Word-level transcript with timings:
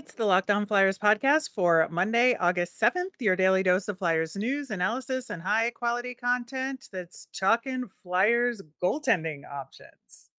It's 0.00 0.14
the 0.14 0.24
Locked 0.24 0.50
On 0.50 0.64
Flyers 0.64 0.96
podcast 0.96 1.50
for 1.54 1.86
Monday, 1.90 2.34
August 2.40 2.80
7th, 2.80 3.10
your 3.18 3.36
daily 3.36 3.62
dose 3.62 3.86
of 3.86 3.98
Flyers 3.98 4.34
news, 4.34 4.70
analysis, 4.70 5.28
and 5.28 5.42
high 5.42 5.72
quality 5.72 6.14
content 6.14 6.88
that's 6.90 7.28
talking 7.38 7.84
Flyers 8.02 8.62
goaltending 8.82 9.42
options. 9.46 10.30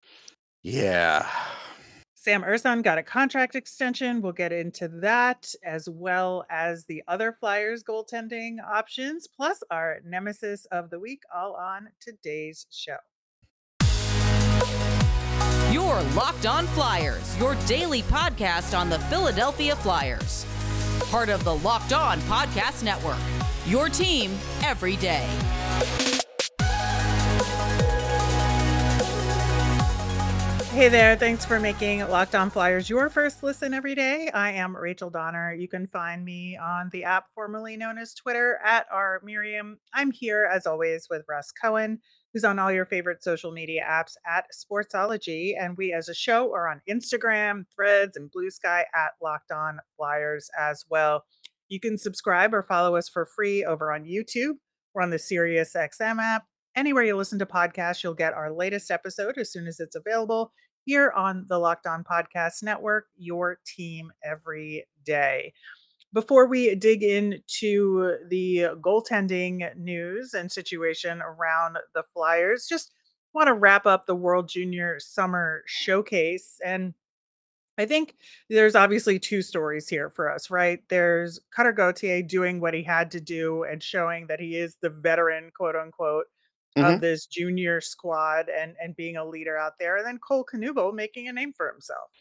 Yeah. 0.63 1.29
Sam 2.15 2.41
Ersson 2.41 2.81
got 2.81 2.97
a 2.97 3.03
contract 3.03 3.55
extension. 3.55 4.23
We'll 4.23 4.31
get 4.31 4.51
into 4.51 4.87
that 4.87 5.53
as 5.63 5.87
well 5.87 6.43
as 6.49 6.85
the 6.85 7.03
other 7.07 7.31
Flyers 7.31 7.83
goaltending 7.83 8.55
options, 8.67 9.27
plus 9.27 9.61
our 9.69 9.99
nemesis 10.03 10.65
of 10.71 10.89
the 10.89 10.99
week, 10.99 11.21
all 11.31 11.53
on 11.53 11.87
today's 11.99 12.65
show. 12.71 12.97
Your 15.71 16.01
Locked 16.15 16.45
On 16.45 16.67
Flyers, 16.67 17.37
your 17.37 17.55
daily 17.65 18.01
podcast 18.01 18.77
on 18.77 18.89
the 18.89 18.99
Philadelphia 18.99 19.73
Flyers. 19.73 20.45
Part 21.09 21.29
of 21.29 21.45
the 21.45 21.55
Locked 21.55 21.93
On 21.93 22.19
Podcast 22.21 22.83
Network. 22.83 23.15
Your 23.65 23.87
team 23.87 24.37
every 24.63 24.97
day. 24.97 25.25
Hey 30.73 30.89
there. 30.89 31.15
Thanks 31.15 31.45
for 31.45 31.57
making 31.57 31.99
Locked 32.09 32.35
On 32.35 32.49
Flyers 32.49 32.89
your 32.89 33.09
first 33.09 33.41
listen 33.41 33.73
every 33.73 33.95
day. 33.95 34.29
I 34.33 34.51
am 34.51 34.75
Rachel 34.75 35.09
Donner. 35.09 35.53
You 35.53 35.69
can 35.69 35.87
find 35.87 36.25
me 36.25 36.57
on 36.57 36.89
the 36.91 37.05
app 37.05 37.27
formerly 37.33 37.77
known 37.77 37.97
as 37.97 38.13
Twitter 38.13 38.59
at 38.61 38.87
R 38.91 39.21
Miriam. 39.23 39.79
I'm 39.93 40.11
here 40.11 40.49
as 40.51 40.65
always 40.65 41.07
with 41.09 41.23
Russ 41.29 41.53
Cohen, 41.53 41.99
who's 42.33 42.43
on 42.43 42.59
all 42.59 42.71
your 42.71 42.85
favorite 42.85 43.23
social 43.23 43.51
media 43.51 43.83
apps 43.89 44.13
at 44.27 44.45
Sportsology. 44.53 45.53
And 45.59 45.77
we 45.77 45.93
as 45.93 46.09
a 46.09 46.13
show 46.13 46.53
are 46.53 46.69
on 46.69 46.81
Instagram, 46.89 47.65
Threads, 47.75 48.17
and 48.17 48.31
Bluesky 48.31 48.83
at 48.95 49.11
Locked 49.21 49.51
On 49.51 49.79
Flyers 49.97 50.49
as 50.59 50.85
well. 50.89 51.23
You 51.69 51.79
can 51.79 51.97
subscribe 51.97 52.53
or 52.53 52.63
follow 52.63 52.95
us 52.95 53.09
for 53.09 53.25
free 53.25 53.63
over 53.63 53.91
on 53.91 54.03
YouTube. 54.03 54.55
We're 54.93 55.03
on 55.03 55.09
the 55.09 55.19
Sirius 55.19 55.73
XM 55.73 56.19
app 56.19 56.43
Anywhere 56.75 57.03
you 57.03 57.17
listen 57.17 57.39
to 57.39 57.45
podcasts, 57.45 58.01
you'll 58.01 58.13
get 58.13 58.33
our 58.33 58.51
latest 58.51 58.91
episode 58.91 59.37
as 59.37 59.51
soon 59.51 59.67
as 59.67 59.79
it's 59.81 59.95
available 59.95 60.53
here 60.85 61.11
on 61.11 61.45
the 61.49 61.59
Locked 61.59 61.85
On 61.85 62.03
Podcast 62.03 62.63
Network, 62.63 63.07
your 63.17 63.59
team 63.65 64.11
every 64.23 64.85
day. 65.05 65.53
Before 66.13 66.45
we 66.45 66.75
dig 66.75 67.03
into 67.03 68.17
the 68.27 68.69
goaltending 68.81 69.75
news 69.77 70.33
and 70.33 70.51
situation 70.51 71.21
around 71.21 71.77
the 71.93 72.03
Flyers, 72.13 72.67
just 72.67 72.91
want 73.33 73.47
to 73.47 73.53
wrap 73.53 73.85
up 73.85 74.05
the 74.05 74.15
World 74.15 74.49
Junior 74.49 74.99
Summer 74.99 75.63
Showcase. 75.67 76.59
And 76.65 76.93
I 77.77 77.85
think 77.85 78.15
there's 78.49 78.75
obviously 78.75 79.19
two 79.19 79.41
stories 79.41 79.87
here 79.89 80.09
for 80.09 80.31
us, 80.31 80.49
right? 80.49 80.81
There's 80.89 81.39
Cutter 81.55 81.71
Gauthier 81.73 82.21
doing 82.23 82.59
what 82.61 82.73
he 82.73 82.83
had 82.83 83.11
to 83.11 83.21
do 83.21 83.63
and 83.63 83.81
showing 83.83 84.27
that 84.27 84.39
he 84.39 84.57
is 84.57 84.77
the 84.81 84.89
veteran, 84.89 85.51
quote 85.55 85.75
unquote, 85.75 86.27
hmm 86.75 86.97
of 86.97 87.01
this 87.01 87.25
junior 87.27 87.81
squad 87.81 88.49
and 88.49 88.75
and 88.81 88.95
being 88.95 89.17
a 89.17 89.25
leader 89.25 89.57
out 89.57 89.73
there, 89.79 89.97
and 89.97 90.05
then 90.05 90.19
Cole 90.19 90.45
Knuble 90.45 90.93
making 90.93 91.27
a 91.27 91.33
name 91.33 91.53
for 91.53 91.71
himself. 91.71 92.11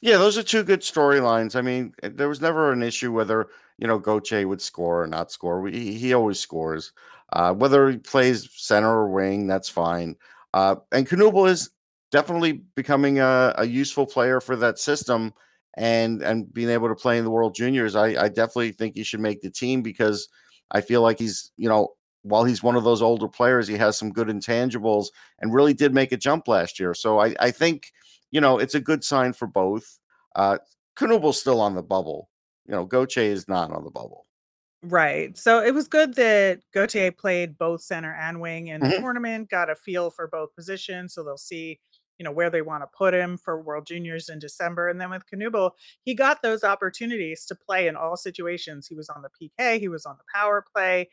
Yeah, 0.00 0.16
those 0.16 0.38
are 0.38 0.42
two 0.42 0.62
good 0.64 0.80
storylines. 0.80 1.54
I 1.56 1.60
mean, 1.62 1.92
eh, 2.02 2.10
there 2.12 2.28
was 2.28 2.40
never 2.40 2.72
an 2.72 2.82
issue 2.82 3.12
whether, 3.12 3.48
you 3.78 3.86
know, 3.86 3.98
Gauthier 3.98 4.48
would 4.48 4.62
score 4.62 5.02
or 5.02 5.06
not 5.06 5.30
score. 5.30 5.66
He 5.68 5.94
he 5.94 6.14
always 6.14 6.40
scores. 6.40 6.92
Uh, 7.32 7.52
whether 7.54 7.88
he 7.90 7.98
plays 7.98 8.48
center 8.54 8.88
or 8.90 9.08
wing, 9.10 9.46
that's 9.46 9.68
fine. 9.68 10.16
Uh, 10.54 10.76
and 10.92 11.06
Knuble 11.08 11.48
is 11.48 11.70
definitely 12.10 12.62
becoming 12.74 13.20
a, 13.20 13.54
a 13.58 13.64
useful 13.66 14.04
player 14.06 14.40
for 14.40 14.56
that 14.56 14.78
system 14.78 15.32
and 15.76 16.22
and 16.22 16.52
being 16.52 16.70
able 16.70 16.88
to 16.88 16.94
play 16.96 17.18
in 17.18 17.24
the 17.24 17.30
World 17.30 17.54
Juniors. 17.54 17.94
I, 17.94 18.06
I 18.24 18.28
definitely 18.28 18.72
think 18.72 18.94
he 18.96 19.04
should 19.04 19.20
make 19.20 19.42
the 19.42 19.50
team 19.50 19.82
because 19.82 20.28
I 20.70 20.80
feel 20.80 21.02
like 21.02 21.18
he's, 21.18 21.52
you 21.56 21.68
know, 21.68 21.88
while 22.22 22.44
he's 22.44 22.62
one 22.62 22.76
of 22.76 22.84
those 22.84 23.02
older 23.02 23.28
players, 23.28 23.68
he 23.68 23.76
has 23.76 23.96
some 23.98 24.12
good 24.12 24.28
intangibles 24.28 25.06
and 25.40 25.52
really 25.54 25.74
did 25.74 25.94
make 25.94 26.12
a 26.12 26.16
jump 26.16 26.48
last 26.48 26.80
year. 26.80 26.94
So 26.94 27.18
I, 27.20 27.34
I 27.40 27.50
think, 27.50 27.92
you 28.30 28.40
know, 28.40 28.58
it's 28.58 28.74
a 28.74 28.80
good 28.80 29.04
sign 29.04 29.32
for 29.32 29.46
both. 29.46 29.98
Uh 30.34 30.58
Knuble's 30.98 31.40
still 31.40 31.60
on 31.60 31.74
the 31.74 31.82
bubble. 31.82 32.30
You 32.66 32.72
know, 32.72 32.84
Gauthier 32.84 33.24
is 33.32 33.48
not 33.48 33.70
on 33.72 33.84
the 33.84 33.90
bubble. 33.90 34.26
Right. 34.82 35.36
So 35.36 35.62
it 35.62 35.74
was 35.74 35.88
good 35.88 36.14
that 36.14 36.60
Gauthier 36.72 37.12
played 37.12 37.58
both 37.58 37.82
center 37.82 38.14
and 38.14 38.40
wing 38.40 38.68
in 38.68 38.80
the 38.80 38.88
Mhm. 38.88 39.00
tournament, 39.00 39.50
got 39.50 39.68
a 39.70 39.74
feel 39.76 40.10
for 40.10 40.26
both 40.26 40.54
positions, 40.54 41.12
so 41.14 41.22
they'll 41.22 41.36
see, 41.36 41.80
you 42.18 42.24
know, 42.24 42.32
where 42.32 42.48
they 42.48 42.62
want 42.62 42.82
to 42.82 42.86
put 42.96 43.12
him 43.12 43.36
for 43.36 43.60
World 43.62 43.86
Juniors 43.86 44.28
in 44.30 44.38
December. 44.38 44.88
And 44.88 44.98
then 45.00 45.10
with 45.10 45.24
Knuble, 45.26 45.72
he 46.02 46.14
got 46.14 46.40
those 46.42 46.64
opportunities 46.64 47.44
to 47.46 47.54
play 47.54 47.88
in 47.88 47.96
all 47.96 48.16
situations. 48.16 48.86
He 48.86 48.94
was 48.94 49.10
on 49.10 49.20
the 49.22 49.30
PK, 49.30 49.78
he 49.78 49.88
was 49.88 50.06
on 50.06 50.16
the 50.16 50.24
power 50.34 50.64
play. 50.74 51.10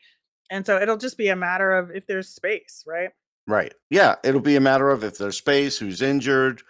And 0.50 0.64
so 0.64 0.80
it'll 0.80 0.96
just 0.96 1.18
be 1.18 1.28
a 1.28 1.36
matter 1.36 1.72
of 1.76 1.90
if 1.90 2.06
there's 2.06 2.30
space, 2.30 2.84
right? 2.86 3.10
Right. 3.46 3.74
Yeah. 3.90 4.16
It'll 4.24 4.40
be 4.40 4.56
a 4.56 4.60
matter 4.60 4.90
of 4.90 5.04
if 5.04 5.18
there's 5.18 5.36
space, 5.38 5.78
who's 5.78 6.00
injured, 6.02 6.62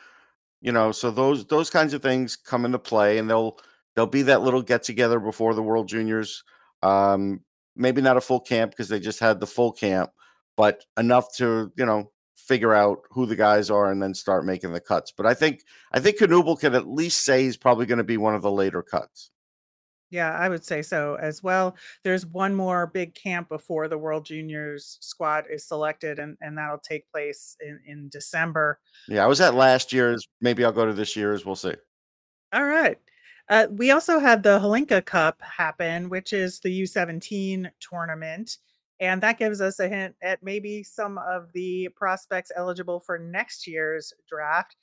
you 0.60 0.72
know, 0.72 0.92
so 0.92 1.10
those 1.10 1.46
those 1.46 1.70
kinds 1.70 1.94
of 1.94 2.02
things 2.02 2.36
come 2.36 2.64
into 2.64 2.78
play 2.78 3.18
and 3.18 3.28
they'll 3.28 3.58
they'll 3.94 4.06
be 4.06 4.22
that 4.22 4.42
little 4.42 4.62
get 4.62 4.82
together 4.82 5.20
before 5.20 5.54
the 5.54 5.62
World 5.62 5.88
Juniors. 5.88 6.42
Um, 6.82 7.40
maybe 7.76 8.02
not 8.02 8.16
a 8.16 8.20
full 8.20 8.40
camp 8.40 8.72
because 8.72 8.88
they 8.88 9.00
just 9.00 9.20
had 9.20 9.40
the 9.40 9.46
full 9.46 9.72
camp, 9.72 10.10
but 10.56 10.84
enough 10.98 11.34
to, 11.36 11.72
you 11.76 11.86
know, 11.86 12.10
figure 12.36 12.74
out 12.74 12.98
who 13.10 13.26
the 13.26 13.36
guys 13.36 13.70
are 13.70 13.90
and 13.90 14.02
then 14.02 14.14
start 14.14 14.44
making 14.44 14.72
the 14.72 14.80
cuts. 14.80 15.12
But 15.16 15.26
I 15.26 15.34
think 15.34 15.62
I 15.92 16.00
think 16.00 16.18
Knuble 16.18 16.58
can 16.58 16.74
at 16.74 16.88
least 16.88 17.24
say 17.24 17.42
he's 17.42 17.56
probably 17.56 17.86
going 17.86 17.98
to 17.98 18.04
be 18.04 18.16
one 18.16 18.34
of 18.34 18.42
the 18.42 18.50
later 18.50 18.82
cuts. 18.82 19.30
Yeah, 20.10 20.32
I 20.32 20.48
would 20.48 20.64
say 20.64 20.80
so 20.80 21.16
as 21.20 21.42
well. 21.42 21.76
There's 22.02 22.24
one 22.24 22.54
more 22.54 22.86
big 22.86 23.14
camp 23.14 23.48
before 23.48 23.88
the 23.88 23.98
World 23.98 24.24
Juniors 24.24 24.96
squad 25.00 25.44
is 25.50 25.66
selected, 25.66 26.18
and, 26.18 26.36
and 26.40 26.56
that'll 26.56 26.78
take 26.78 27.10
place 27.12 27.56
in, 27.60 27.78
in 27.86 28.08
December. 28.08 28.80
Yeah, 29.06 29.24
I 29.24 29.26
was 29.26 29.40
at 29.40 29.54
last 29.54 29.92
year's. 29.92 30.26
Maybe 30.40 30.64
I'll 30.64 30.72
go 30.72 30.86
to 30.86 30.94
this 30.94 31.14
year's. 31.14 31.44
We'll 31.44 31.56
see. 31.56 31.74
All 32.54 32.64
right. 32.64 32.98
Uh, 33.50 33.66
we 33.70 33.90
also 33.90 34.18
had 34.18 34.42
the 34.42 34.58
Hlinka 34.58 35.04
Cup 35.04 35.40
happen, 35.42 36.08
which 36.08 36.32
is 36.32 36.60
the 36.60 36.82
U17 36.82 37.70
tournament. 37.80 38.58
And 39.00 39.22
that 39.22 39.38
gives 39.38 39.60
us 39.60 39.78
a 39.78 39.88
hint 39.88 40.16
at 40.22 40.42
maybe 40.42 40.82
some 40.82 41.18
of 41.18 41.52
the 41.52 41.88
prospects 41.94 42.50
eligible 42.56 43.00
for 43.00 43.18
next 43.18 43.66
year's 43.66 44.12
draft. 44.28 44.76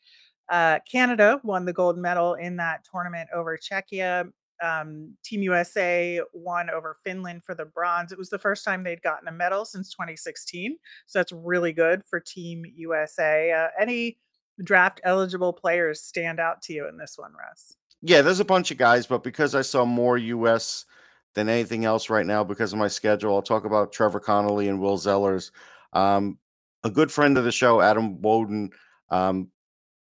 Uh, 0.50 0.80
Canada 0.90 1.40
won 1.44 1.66
the 1.66 1.74
gold 1.74 1.98
medal 1.98 2.36
in 2.36 2.56
that 2.58 2.86
tournament 2.90 3.30
over 3.34 3.58
Czechia. 3.58 4.32
Um, 4.62 5.16
Team 5.24 5.42
USA 5.44 6.22
won 6.34 6.70
over 6.70 6.98
Finland 7.04 7.44
for 7.44 7.56
the 7.56 7.66
bronze. 7.66 8.12
It 8.12 8.18
was 8.18 8.30
the 8.30 8.40
first 8.40 8.64
time 8.64 8.84
they'd 8.84 9.02
gotten 9.02 9.28
a 9.28 9.32
medal 9.32 9.66
since 9.66 9.92
2016. 9.92 10.78
So 11.06 11.20
that's 11.20 11.32
really 11.32 11.74
good 11.74 12.04
for 12.10 12.20
Team 12.20 12.64
USA. 12.76 13.52
Uh, 13.52 13.68
any 13.80 14.18
draft 14.64 15.02
eligible 15.04 15.54
players 15.54 16.02
stand 16.02 16.40
out 16.40 16.62
to 16.64 16.74
you 16.74 16.88
in 16.88 16.98
this 16.98 17.16
one, 17.18 17.34
Russ? 17.34 17.76
Yeah, 18.02 18.22
there's 18.22 18.40
a 18.40 18.46
bunch 18.46 18.72
of 18.72 18.78
guys, 18.78 19.08
but 19.08 19.24
because 19.24 19.56
I 19.56 19.62
saw 19.62 19.86
more 19.86 20.18
US 20.18 20.86
than 21.34 21.50
anything 21.50 21.86
else 21.86 22.10
right 22.10 22.26
now 22.26 22.44
because 22.44 22.72
of 22.72 22.80
my 22.80 22.88
schedule, 22.88 23.36
I'll 23.36 23.42
talk 23.42 23.66
about 23.66 23.92
Trevor 23.92 24.20
Connolly 24.20 24.70
and 24.70 24.80
Will 24.80 24.98
Zellers. 24.98 25.52
Um, 25.94 26.38
a 26.84 26.90
good 26.90 27.12
friend 27.12 27.38
of 27.38 27.44
the 27.44 27.52
show, 27.52 27.82
Adam 27.82 28.22
Woden, 28.22 28.70
um, 29.10 29.50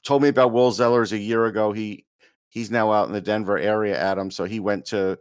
told 0.04 0.22
me 0.22 0.30
about 0.30 0.52
Will 0.52 0.72
Zellers 0.72 1.14
a 1.14 1.18
year 1.18 1.46
ago. 1.46 1.72
He 1.72 2.06
he's 2.56 2.72
now 2.72 2.92
out 2.92 3.08
in 3.08 3.14
the 3.14 3.22
Denver 3.22 3.60
area, 3.60 4.00
Adam. 4.00 4.32
So 4.32 4.46
he 4.46 4.60
went 4.60 4.86
to 4.86 5.20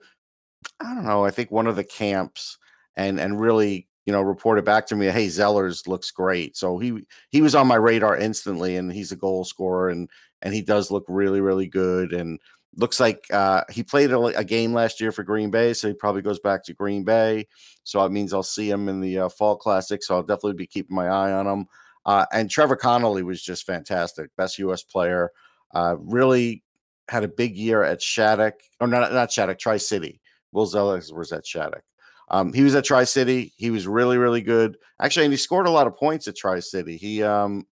I 0.81 0.95
don't 0.95 1.05
know, 1.05 1.27
I 1.27 1.31
think 1.31 1.51
one 1.51 1.67
of 1.67 1.77
the 1.77 1.85
camps 1.85 2.57
and 2.97 3.21
and 3.21 3.39
really, 3.39 3.89
you 4.07 4.13
know, 4.13 4.23
reported 4.23 4.65
back 4.65 4.87
to 4.87 4.97
me, 4.97 5.07
hey, 5.07 5.27
Zellers 5.27 5.87
looks 5.87 6.11
great. 6.11 6.57
So 6.57 6.79
he 6.79 7.01
he 7.29 7.43
was 7.43 7.55
on 7.55 7.67
my 7.67 7.75
radar 7.75 8.17
instantly 8.17 8.77
and 8.77 8.91
he's 8.91 9.13
a 9.13 9.17
goal 9.17 9.45
scorer 9.45 9.91
and 9.91 10.09
and 10.41 10.55
he 10.55 10.63
does 10.63 10.91
look 10.91 11.05
really, 11.09 11.41
really 11.41 11.67
good. 11.67 12.13
And 12.13 12.39
looks 12.77 12.99
like 12.99 13.25
uh 13.33 13.63
he 13.69 13.83
played 13.83 14.11
a, 14.11 14.19
a 14.19 14.45
game 14.45 14.73
last 14.73 15.01
year 15.01 15.11
for 15.13 15.25
Green 15.25 15.51
Bay, 15.51 15.75
so 15.75 15.89
he 15.89 15.95
probably 15.95 16.23
goes 16.23 16.39
back 16.39 16.65
to 16.65 16.75
Green 16.75 17.03
Bay. 17.03 17.49
So 17.83 18.05
it 18.05 18.13
means 18.13 18.33
I'll 18.33 18.45
see 18.45 18.71
him 18.71 18.89
in 18.89 19.01
the 19.01 19.19
uh, 19.19 19.29
fall 19.29 19.57
classic. 19.57 20.05
So 20.05 20.15
I'll 20.15 20.23
definitely 20.23 20.55
be 20.55 20.69
keeping 20.69 20.95
my 20.95 21.09
eye 21.09 21.33
on 21.33 21.47
him. 21.49 21.67
Uh, 22.07 22.27
and 22.33 22.49
Trevor 22.49 22.77
Connolly 22.77 23.23
was 23.25 23.43
just 23.43 23.67
fantastic, 23.67 24.31
best 24.37 24.59
U.S. 24.59 24.83
player. 24.83 25.33
Uh, 25.75 25.97
really 25.99 26.63
had 27.09 27.25
a 27.25 27.29
big 27.29 27.57
year 27.57 27.83
at 27.83 28.03
Shattuck, 28.03 28.55
or 28.81 28.87
not, 28.87 29.13
not 29.13 29.33
Shattuck, 29.33 29.59
Tri 29.59 29.77
City. 29.77 30.21
Will 30.53 30.67
Zeller 30.67 31.03
was 31.13 31.33
at 31.33 31.47
Shattuck. 31.47 31.83
Um, 32.31 32.53
he 32.53 32.63
was 32.63 32.75
at 32.75 32.85
Tri 32.85 33.05
City. 33.05 33.53
He 33.57 33.71
was 33.71 33.87
really, 33.87 34.17
really 34.17 34.41
good. 34.41 34.77
Actually, 35.01 35.27
and 35.27 35.33
he 35.33 35.37
scored 35.37 35.67
a 35.67 35.71
lot 35.71 35.87
of 35.87 35.97
points 35.97 36.27
at 36.29 36.37
Tri 36.37 36.61
City. 36.61 36.97
He, 36.97 37.23
um, 37.23 37.67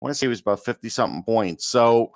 I 0.00 0.04
want 0.04 0.12
to 0.12 0.14
say 0.14 0.26
he 0.26 0.30
was 0.30 0.40
about 0.40 0.64
50 0.64 0.88
something 0.88 1.22
points. 1.22 1.66
So, 1.66 2.12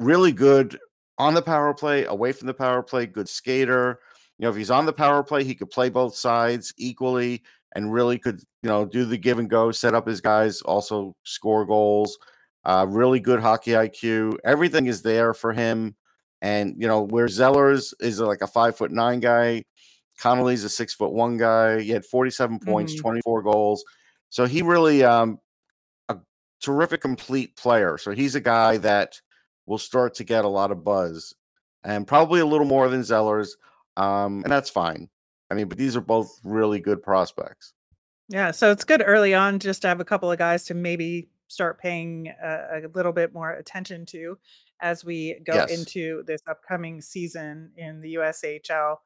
really 0.00 0.32
good 0.32 0.78
on 1.18 1.34
the 1.34 1.42
power 1.42 1.74
play, 1.74 2.04
away 2.04 2.32
from 2.32 2.46
the 2.46 2.54
power 2.54 2.82
play, 2.82 3.06
good 3.06 3.28
skater. 3.28 4.00
You 4.38 4.44
know, 4.44 4.50
if 4.50 4.56
he's 4.56 4.70
on 4.70 4.86
the 4.86 4.92
power 4.92 5.22
play, 5.22 5.44
he 5.44 5.54
could 5.54 5.70
play 5.70 5.88
both 5.88 6.14
sides 6.14 6.72
equally 6.76 7.42
and 7.74 7.92
really 7.92 8.18
could, 8.18 8.38
you 8.62 8.68
know, 8.68 8.84
do 8.84 9.04
the 9.04 9.16
give 9.16 9.38
and 9.38 9.50
go, 9.50 9.70
set 9.70 9.94
up 9.94 10.06
his 10.06 10.20
guys, 10.20 10.62
also 10.62 11.14
score 11.24 11.64
goals. 11.64 12.18
Uh, 12.66 12.84
really 12.88 13.20
good 13.20 13.38
hockey 13.40 13.70
IQ. 13.70 14.38
Everything 14.44 14.86
is 14.86 15.00
there 15.00 15.32
for 15.32 15.52
him. 15.52 15.94
And 16.42 16.74
you 16.76 16.88
know, 16.88 17.02
where 17.02 17.26
Zellers 17.28 17.94
is 18.00 18.18
like 18.20 18.42
a 18.42 18.46
five 18.48 18.76
foot 18.76 18.90
nine 18.90 19.20
guy, 19.20 19.64
Connolly's 20.18 20.64
a 20.64 20.68
six 20.68 20.92
foot 20.92 21.12
one 21.12 21.36
guy. 21.36 21.80
He 21.80 21.90
had 21.90 22.04
47 22.04 22.58
points, 22.58 22.94
Mhm. 22.94 23.00
24 23.00 23.42
goals. 23.42 23.84
So 24.30 24.46
he 24.46 24.62
really 24.62 25.04
um 25.04 25.38
a 26.08 26.16
terrific 26.60 27.00
complete 27.00 27.56
player. 27.56 27.98
So 27.98 28.10
he's 28.10 28.34
a 28.34 28.40
guy 28.40 28.78
that 28.78 29.20
will 29.66 29.78
start 29.78 30.14
to 30.14 30.24
get 30.24 30.44
a 30.44 30.48
lot 30.48 30.72
of 30.72 30.82
buzz 30.82 31.34
and 31.84 32.04
probably 32.06 32.40
a 32.40 32.46
little 32.46 32.66
more 32.66 32.88
than 32.88 33.02
Zellers. 33.02 33.50
Um, 33.96 34.42
and 34.42 34.50
that's 34.52 34.70
fine. 34.70 35.08
I 35.52 35.54
mean, 35.54 35.68
but 35.68 35.78
these 35.78 35.96
are 35.96 36.00
both 36.00 36.40
really 36.42 36.80
good 36.80 37.00
prospects. 37.00 37.72
Yeah, 38.28 38.50
so 38.50 38.72
it's 38.72 38.82
good 38.84 39.04
early 39.06 39.34
on 39.34 39.60
just 39.60 39.82
to 39.82 39.88
have 39.88 40.00
a 40.00 40.04
couple 40.04 40.32
of 40.32 40.38
guys 40.38 40.64
to 40.64 40.74
maybe 40.74 41.28
start 41.48 41.80
paying 41.80 42.32
a, 42.42 42.82
a 42.84 42.88
little 42.94 43.12
bit 43.12 43.32
more 43.32 43.52
attention 43.52 44.06
to 44.06 44.38
as 44.80 45.04
we 45.04 45.38
go 45.46 45.54
Yes. 45.54 45.78
into 45.78 46.22
this 46.26 46.40
upcoming 46.46 47.00
season 47.00 47.70
in 47.76 48.00
the 48.00 48.14
USHL. 48.14 48.96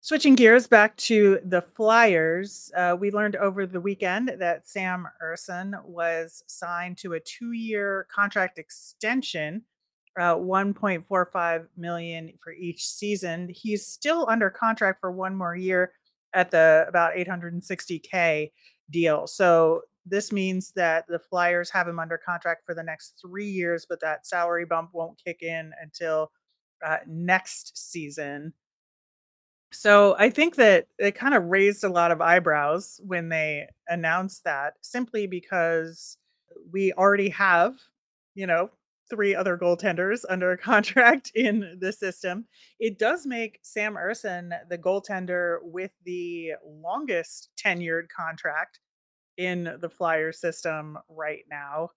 Switching 0.00 0.36
gears 0.36 0.68
back 0.68 0.96
to 0.98 1.40
the 1.44 1.60
Flyers, 1.60 2.70
uh, 2.76 2.96
we 2.98 3.10
learned 3.10 3.34
over 3.36 3.66
the 3.66 3.80
weekend 3.80 4.30
that 4.38 4.68
Sam 4.68 5.08
Ersson 5.20 5.84
was 5.84 6.44
signed 6.46 6.96
to 6.98 7.14
a 7.14 7.20
two-year 7.20 8.06
contract 8.08 8.56
extension, 8.58 9.62
uh, 10.16 10.36
1.45 10.36 11.66
million 11.76 12.32
for 12.40 12.52
each 12.52 12.86
season. 12.86 13.48
He's 13.48 13.84
still 13.84 14.26
under 14.28 14.48
contract 14.48 15.00
for 15.00 15.10
one 15.10 15.34
more 15.34 15.56
year 15.56 15.92
at 16.34 16.52
the 16.52 16.84
about 16.88 17.14
860k 17.16 18.52
deal. 18.90 19.26
So 19.26 19.82
this 20.06 20.32
means 20.32 20.72
that 20.76 21.04
the 21.08 21.18
Flyers 21.18 21.68
have 21.70 21.88
him 21.88 21.98
under 21.98 22.16
contract 22.16 22.64
for 22.64 22.74
the 22.74 22.82
next 22.82 23.18
three 23.20 23.48
years, 23.48 23.86
but 23.88 24.00
that 24.00 24.26
salary 24.26 24.64
bump 24.64 24.90
won't 24.92 25.20
kick 25.22 25.42
in 25.42 25.72
until 25.82 26.30
uh, 26.84 26.98
next 27.06 27.76
season. 27.76 28.52
So 29.72 30.14
I 30.18 30.30
think 30.30 30.54
that 30.56 30.86
it 30.98 31.16
kind 31.16 31.34
of 31.34 31.44
raised 31.44 31.82
a 31.84 31.88
lot 31.88 32.12
of 32.12 32.20
eyebrows 32.20 33.00
when 33.04 33.28
they 33.28 33.66
announced 33.88 34.44
that 34.44 34.74
simply 34.80 35.26
because 35.26 36.16
we 36.72 36.92
already 36.92 37.28
have, 37.30 37.74
you 38.34 38.46
know, 38.46 38.70
three 39.10 39.34
other 39.34 39.58
goaltenders 39.58 40.20
under 40.28 40.56
contract 40.56 41.32
in 41.34 41.78
the 41.80 41.92
system. 41.92 42.46
It 42.78 42.98
does 42.98 43.26
make 43.26 43.58
Sam 43.62 43.94
Ersson 43.96 44.50
the 44.68 44.78
goaltender 44.78 45.58
with 45.62 45.90
the 46.04 46.52
longest 46.64 47.50
tenured 47.62 48.08
contract 48.08 48.80
in 49.36 49.76
the 49.80 49.88
Flyer 49.88 50.32
system 50.32 50.98
right 51.08 51.44
now. 51.50 51.90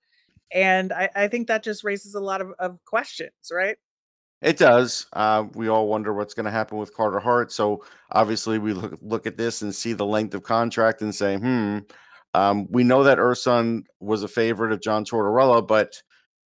And 0.51 0.91
I, 0.91 1.09
I 1.15 1.27
think 1.27 1.47
that 1.47 1.63
just 1.63 1.83
raises 1.83 2.15
a 2.15 2.19
lot 2.19 2.41
of, 2.41 2.53
of 2.59 2.83
questions, 2.86 3.51
right? 3.51 3.77
It 4.41 4.57
does. 4.57 5.06
Uh, 5.12 5.45
we 5.53 5.68
all 5.68 5.88
wonder 5.88 6.13
what's 6.13 6.33
going 6.33 6.45
to 6.45 6.51
happen 6.51 6.77
with 6.77 6.95
Carter 6.95 7.19
Hart. 7.19 7.51
So 7.51 7.83
obviously, 8.12 8.57
we 8.57 8.74
look 8.74 8.97
look 9.01 9.27
at 9.27 9.38
this 9.38 9.62
and 9.62 9.75
see 9.75 9.94
the 9.94 10.06
length 10.06 10.33
of 10.33 10.44
contract 10.44 11.01
and 11.01 11.13
say, 11.13 11.38
hmm. 11.38 11.80
Um, 12.36 12.68
we 12.69 12.83
know 12.83 13.03
that 13.03 13.18
Ersson 13.18 13.85
was 14.00 14.21
a 14.21 14.27
favorite 14.27 14.71
of 14.71 14.81
John 14.81 15.03
Tortorella, 15.03 15.68
but 15.68 16.01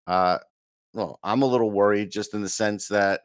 uh, 0.07 0.37
well, 0.93 1.19
I'm 1.23 1.41
a 1.41 1.47
little 1.47 1.71
worried 1.71 2.09
just 2.09 2.33
in 2.33 2.41
the 2.41 2.49
sense 2.49 2.87
that 2.87 3.21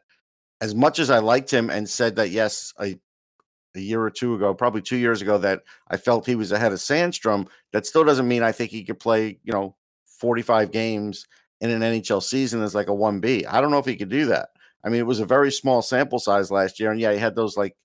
as 0.61 0.75
much 0.75 0.99
as 0.99 1.09
I 1.09 1.19
liked 1.19 1.51
him 1.51 1.69
and 1.69 1.89
said 1.89 2.17
that 2.17 2.31
yes, 2.31 2.73
a 2.79 2.99
a 3.75 3.79
year 3.79 4.01
or 4.01 4.09
two 4.09 4.33
ago, 4.35 4.53
probably 4.53 4.81
two 4.81 4.97
years 4.97 5.21
ago, 5.21 5.37
that 5.37 5.61
I 5.89 5.97
felt 5.97 6.25
he 6.25 6.35
was 6.35 6.51
ahead 6.51 6.71
of 6.71 6.79
Sandstrom. 6.79 7.47
That 7.71 7.85
still 7.85 8.03
doesn't 8.03 8.27
mean 8.27 8.43
I 8.43 8.51
think 8.51 8.71
he 8.71 8.83
could 8.83 8.99
play, 8.99 9.39
you 9.43 9.53
know, 9.53 9.75
45 10.19 10.71
games 10.71 11.27
in 11.61 11.69
an 11.69 11.81
NHL 11.81 12.23
season 12.23 12.61
as 12.63 12.75
like 12.75 12.87
a 12.87 12.93
1B. 12.93 13.45
I 13.47 13.61
don't 13.61 13.71
know 13.71 13.77
if 13.79 13.85
he 13.85 13.95
could 13.95 14.09
do 14.09 14.25
that. 14.27 14.49
I 14.83 14.89
mean, 14.89 14.99
it 14.99 15.05
was 15.07 15.19
a 15.19 15.25
very 15.25 15.51
small 15.51 15.81
sample 15.81 16.19
size 16.19 16.51
last 16.51 16.79
year, 16.79 16.91
and 16.91 16.99
yeah, 16.99 17.11
he 17.11 17.19
had 17.19 17.35
those 17.35 17.57
like 17.57 17.75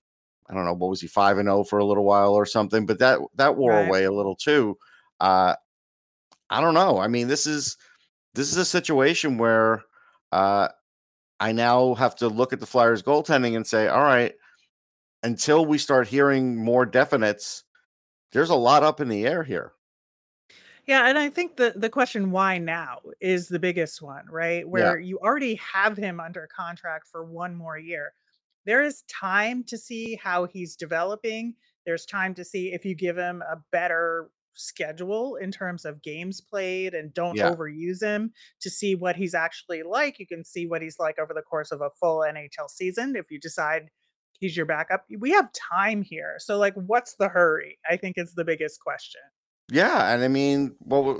I 0.49 0.53
don't 0.53 0.65
know 0.65 0.73
what 0.73 0.89
was 0.89 1.01
he 1.01 1.07
five 1.07 1.37
and 1.37 1.47
zero 1.47 1.63
for 1.63 1.79
a 1.79 1.85
little 1.85 2.05
while 2.05 2.33
or 2.33 2.45
something, 2.45 2.85
but 2.85 2.99
that 2.99 3.19
that 3.35 3.57
wore 3.57 3.73
Right. 3.73 3.87
away 3.87 4.03
a 4.05 4.11
little 4.11 4.35
too. 4.35 4.77
Uh, 5.19 5.55
I 6.49 6.61
don't 6.61 6.73
know. 6.73 6.99
I 6.99 7.07
mean, 7.07 7.27
this 7.27 7.47
is 7.47 7.77
this 8.33 8.51
is 8.51 8.57
a 8.57 8.65
situation 8.65 9.37
where 9.37 9.83
uh, 10.31 10.69
I 11.39 11.51
now 11.51 11.95
have 11.95 12.15
to 12.17 12.27
look 12.29 12.53
at 12.53 12.59
the 12.59 12.65
Flyers 12.65 13.03
goaltending 13.03 13.55
and 13.55 13.65
say, 13.65 13.87
all 13.87 14.03
right, 14.03 14.33
until 15.25 15.65
we 15.65 15.77
start 15.77 16.07
hearing 16.07 16.55
more 16.57 16.85
definites, 16.85 17.63
there's 18.31 18.51
a 18.51 18.55
lot 18.55 18.83
up 18.83 19.01
in 19.01 19.09
the 19.09 19.25
air 19.27 19.43
here. 19.43 19.73
Yeah, 20.85 21.07
and 21.07 21.17
I 21.17 21.29
think 21.29 21.57
the 21.57 21.73
the 21.75 21.89
question 21.89 22.31
why 22.31 22.57
now 22.59 22.99
is 23.19 23.47
the 23.47 23.59
biggest 23.59 24.01
one, 24.01 24.27
right? 24.29 24.67
Where 24.67 24.99
you 24.99 25.17
already 25.19 25.55
have 25.55 25.97
him 25.97 26.19
under 26.19 26.47
contract 26.47 27.07
for 27.07 27.25
one 27.25 27.55
more 27.55 27.77
year. 27.77 28.13
There 28.65 28.83
is 28.83 29.03
time 29.03 29.63
to 29.65 29.77
see 29.77 30.15
how 30.15 30.45
he's 30.45 30.75
developing. 30.75 31.55
There's 31.85 32.05
time 32.05 32.33
to 32.35 32.45
see 32.45 32.73
if 32.73 32.85
you 32.85 32.95
give 32.95 33.17
him 33.17 33.41
a 33.43 33.57
better 33.71 34.29
schedule 34.53 35.35
in 35.35 35.51
terms 35.51 35.85
of 35.85 36.01
games 36.01 36.39
played 36.41 36.93
and 36.93 37.13
don't 37.13 37.35
Yeah. 37.35 37.51
overuse 37.51 38.01
him 38.01 38.33
to 38.61 38.69
see 38.69 38.95
what 38.95 39.15
he's 39.15 39.33
actually 39.35 39.83
like. 39.83 40.19
You 40.19 40.27
can 40.27 40.43
see 40.45 40.65
what 40.67 40.81
he's 40.81 40.99
like 40.99 41.19
over 41.19 41.33
the 41.33 41.41
course 41.41 41.71
of 41.71 41.81
a 41.81 41.89
full 41.99 42.23
NHL 42.23 42.69
season 42.69 43.15
if 43.15 43.29
you 43.31 43.39
decide 43.39 43.89
he's 44.39 44.55
your 44.55 44.65
backup. 44.65 45.05
We 45.19 45.31
have 45.31 45.49
time 45.53 46.01
here. 46.01 46.35
So 46.39 46.57
like 46.57 46.73
what's 46.75 47.15
the 47.15 47.29
hurry? 47.29 47.77
I 47.89 47.97
think 47.97 48.17
is 48.17 48.33
the 48.33 48.45
biggest 48.45 48.79
question. 48.81 49.21
Yeah, 49.71 50.13
and 50.13 50.23
I 50.23 50.27
mean, 50.27 50.75
what 50.79 51.17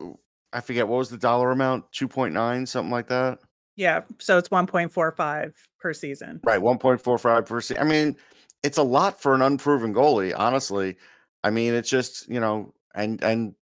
I 0.53 0.61
forget 0.61 0.87
what 0.87 0.99
was 0.99 1.09
the 1.09 1.17
dollar 1.17 1.51
amount? 1.51 1.91
Two 1.91 2.07
point 2.07 2.33
nine, 2.33 2.65
something 2.65 2.91
like 2.91 3.07
that. 3.07 3.39
Yeah, 3.75 4.01
so 4.19 4.37
it's 4.37 4.49
1.45 4.49 5.51
per 5.79 5.93
season. 5.93 6.39
Right, 6.43 6.61
one 6.61 6.77
point 6.77 7.01
four 7.01 7.17
five 7.17 7.45
per 7.45 7.59
season. 7.59 7.83
I 7.83 7.85
mean, 7.85 8.15
it's 8.63 8.77
a 8.77 8.83
lot 8.83 9.21
for 9.21 9.35
an 9.35 9.41
unproven 9.41 9.93
goalie. 9.93 10.33
Honestly, 10.35 10.97
I 11.43 11.49
mean, 11.49 11.73
it's 11.73 11.89
just 11.89 12.29
you 12.29 12.39
know, 12.39 12.73
and 12.93 13.21
and 13.23 13.55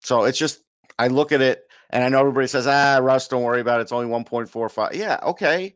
so 0.00 0.24
it's 0.24 0.38
just 0.38 0.62
I 0.98 1.08
look 1.08 1.32
at 1.32 1.42
it, 1.42 1.64
and 1.90 2.02
I 2.02 2.08
know 2.08 2.20
everybody 2.20 2.46
says, 2.46 2.66
ah, 2.66 2.98
Russ, 3.02 3.28
don't 3.28 3.42
worry 3.42 3.60
about 3.60 3.80
it. 3.80 3.82
It's 3.82 3.92
only 3.92 4.06
one 4.06 4.24
point 4.24 4.48
four 4.48 4.68
five. 4.68 4.94
Yeah, 4.94 5.18
okay, 5.22 5.74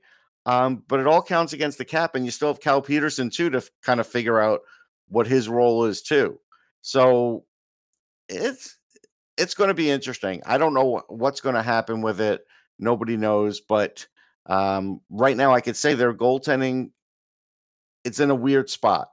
um, 0.48 0.82
but 0.88 0.98
it 0.98 1.06
all 1.06 1.22
counts 1.22 1.52
against 1.52 1.76
the 1.76 1.84
cap, 1.84 2.14
and 2.14 2.24
you 2.24 2.30
still 2.30 2.48
have 2.48 2.58
Cal 2.58 2.80
Petersen 2.80 3.28
too 3.28 3.50
to 3.50 3.58
f- 3.58 3.70
kind 3.82 4.00
of 4.00 4.06
figure 4.06 4.40
out 4.40 4.60
what 5.08 5.26
his 5.26 5.46
role 5.46 5.84
is 5.84 6.00
too. 6.00 6.40
So 6.80 7.44
it's 8.30 8.78
it's 9.36 9.52
going 9.52 9.68
to 9.68 9.74
be 9.74 9.90
interesting. 9.90 10.40
I 10.46 10.56
don't 10.56 10.72
know 10.72 10.96
wh- 10.96 11.12
what's 11.12 11.42
going 11.42 11.54
to 11.54 11.62
happen 11.62 12.00
with 12.00 12.18
it. 12.22 12.46
Nobody 12.78 13.18
knows, 13.18 13.60
but 13.60 14.06
um, 14.46 15.02
right 15.10 15.36
now 15.36 15.52
I 15.52 15.60
could 15.60 15.76
say 15.76 15.92
their 15.92 16.14
goaltending. 16.14 16.92
It's 18.02 18.18
in 18.18 18.30
a 18.30 18.34
weird 18.34 18.70
spot. 18.70 19.10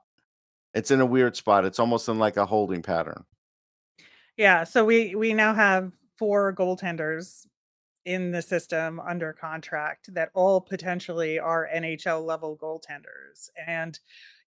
It's 0.74 0.90
in 0.90 1.02
a 1.02 1.06
weird 1.06 1.36
spot. 1.36 1.66
It's 1.66 1.80
almost 1.80 2.08
in 2.08 2.18
like 2.18 2.38
a 2.38 2.46
holding 2.46 2.82
pattern. 2.82 3.26
Yeah, 4.38 4.64
so 4.64 4.86
we 4.86 5.16
we 5.16 5.34
now 5.34 5.54
have 5.54 5.92
4 6.18 6.54
goaltenders 6.56 7.46
in 8.06 8.32
the 8.32 8.42
system 8.42 9.00
under 9.00 9.34
contract 9.34 10.14
that 10.14 10.30
all 10.34 10.62
potentially 10.62 11.40
are 11.40 11.70
NHL 11.76 12.24
level 12.26 12.58
goaltenders. 12.58 13.50
And 13.68 14.00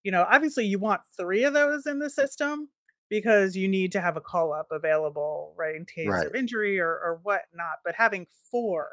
you 0.05 0.13
know, 0.13 0.25
obviously 0.31 0.65
you 0.65 0.79
want 0.79 1.01
3 1.17 1.45
of 1.45 1.55
those 1.55 1.87
in 1.87 1.99
the 1.99 2.09
system 2.11 2.69
because 3.11 3.57
you 3.57 3.67
need 3.69 3.91
to 3.93 4.01
have 4.01 4.17
a 4.17 4.21
call 4.21 4.53
up 4.53 4.69
available, 4.71 5.55
right, 5.57 5.75
in 5.75 5.85
case 5.85 6.09
Right. 6.09 6.27
of 6.27 6.35
injury 6.35 6.79
or 6.79 6.91
or 6.91 7.21
whatnot. 7.23 7.79
But 7.85 7.95
having 7.97 8.27
4 8.51 8.89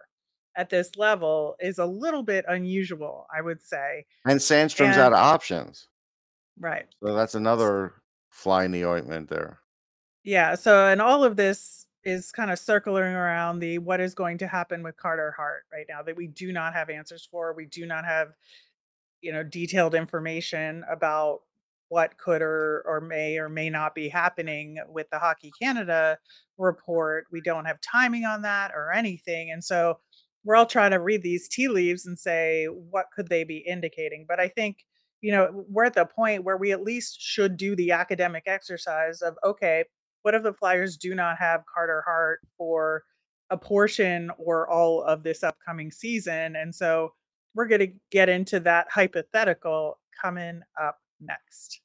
at 0.58 0.70
this 0.70 0.96
level 0.96 1.56
is 1.60 1.78
a 1.80 1.86
little 1.86 2.24
bit 2.24 2.46
unusual, 2.48 3.28
I 3.36 3.42
would 3.42 3.62
say. 3.62 4.06
And 4.26 4.40
Sandstrom's 4.40 4.96
And 4.96 5.02
out 5.02 5.14
of 5.14 5.20
options, 5.20 5.88
right. 6.60 6.88
so 7.04 7.14
that's 7.14 7.36
another 7.36 7.94
fly 8.32 8.64
in 8.66 8.72
the 8.72 8.86
ointment 8.86 9.30
there. 9.30 9.60
Yeah, 10.24 10.56
so 10.56 10.88
and 10.88 11.02
all 11.02 11.24
of 11.24 11.36
this 11.36 11.86
is 12.06 12.32
kind 12.32 12.52
of 12.52 12.60
circling 12.60 13.04
around 13.04 13.60
the 13.60 13.80
what 13.80 14.00
is 14.00 14.14
going 14.14 14.38
to 14.38 14.48
happen 14.48 14.84
with 14.84 14.96
Carter 14.96 15.34
Hart 15.36 15.64
right 15.74 15.86
now 15.90 16.04
that 16.04 16.16
we 16.16 16.28
do 16.28 16.54
not 16.54 16.74
have 16.74 16.90
answers 16.90 17.28
for. 17.30 17.54
We 17.54 17.66
do 17.66 17.86
not 17.86 18.06
have, 18.06 18.30
you 19.22 19.34
know, 19.34 19.44
detailed 19.44 19.96
information 19.96 20.84
about 20.90 21.42
what 21.90 22.18
could 22.18 22.42
or 22.42 22.84
or 22.86 23.02
may 23.02 23.38
or 23.38 23.50
may 23.50 23.70
not 23.70 23.96
be 23.96 24.08
happening 24.08 24.78
with 24.90 25.10
the 25.12 25.20
Hockey 25.20 25.52
Canada 25.62 26.18
report. 26.58 27.26
We 27.32 27.42
don't 27.42 27.66
have 27.66 27.80
timing 27.82 28.26
on 28.26 28.44
that 28.44 28.72
or 28.76 28.92
anything. 28.92 29.52
And 29.52 29.64
so 29.64 30.00
we're 30.44 30.56
all 30.56 30.66
trying 30.68 30.92
to 30.92 31.00
read 31.00 31.24
these 31.24 31.48
tea 31.50 31.68
leaves 31.68 32.06
and 32.06 32.18
say 32.18 32.66
what 32.66 33.08
could 33.16 33.30
they 33.30 33.44
be 33.44 33.58
indicating. 33.58 34.26
But 34.28 34.40
I 34.40 34.48
think, 34.48 34.86
you 35.22 35.32
know, 35.32 35.66
we're 35.70 35.86
at 35.86 35.96
the 35.96 36.06
point 36.06 36.44
where 36.44 36.58
we 36.58 36.72
at 36.72 36.84
least 36.84 37.20
should 37.20 37.58
do 37.58 37.76
the 37.76 37.92
academic 37.92 38.44
exercise 38.46 39.22
of 39.22 39.36
okay, 39.44 39.86
what 40.26 40.34
if 40.34 40.42
the 40.42 40.54
Flyers 40.54 40.98
do 40.98 41.14
not 41.14 41.38
have 41.38 41.62
Carter 41.72 42.02
Hart 42.04 42.40
for 42.58 43.04
a 43.52 43.58
portion 43.58 44.32
or 44.40 44.68
all 44.68 45.04
of 45.04 45.22
this 45.22 45.44
upcoming 45.44 45.92
season? 45.92 46.56
And 46.56 46.74
so 46.74 47.14
we're 47.54 47.68
going 47.68 47.82
to 47.82 47.94
get 48.10 48.28
into 48.28 48.60
that 48.62 48.88
hypothetical 48.90 50.00
coming 50.20 50.62
up 50.82 50.98
next. 51.22 51.80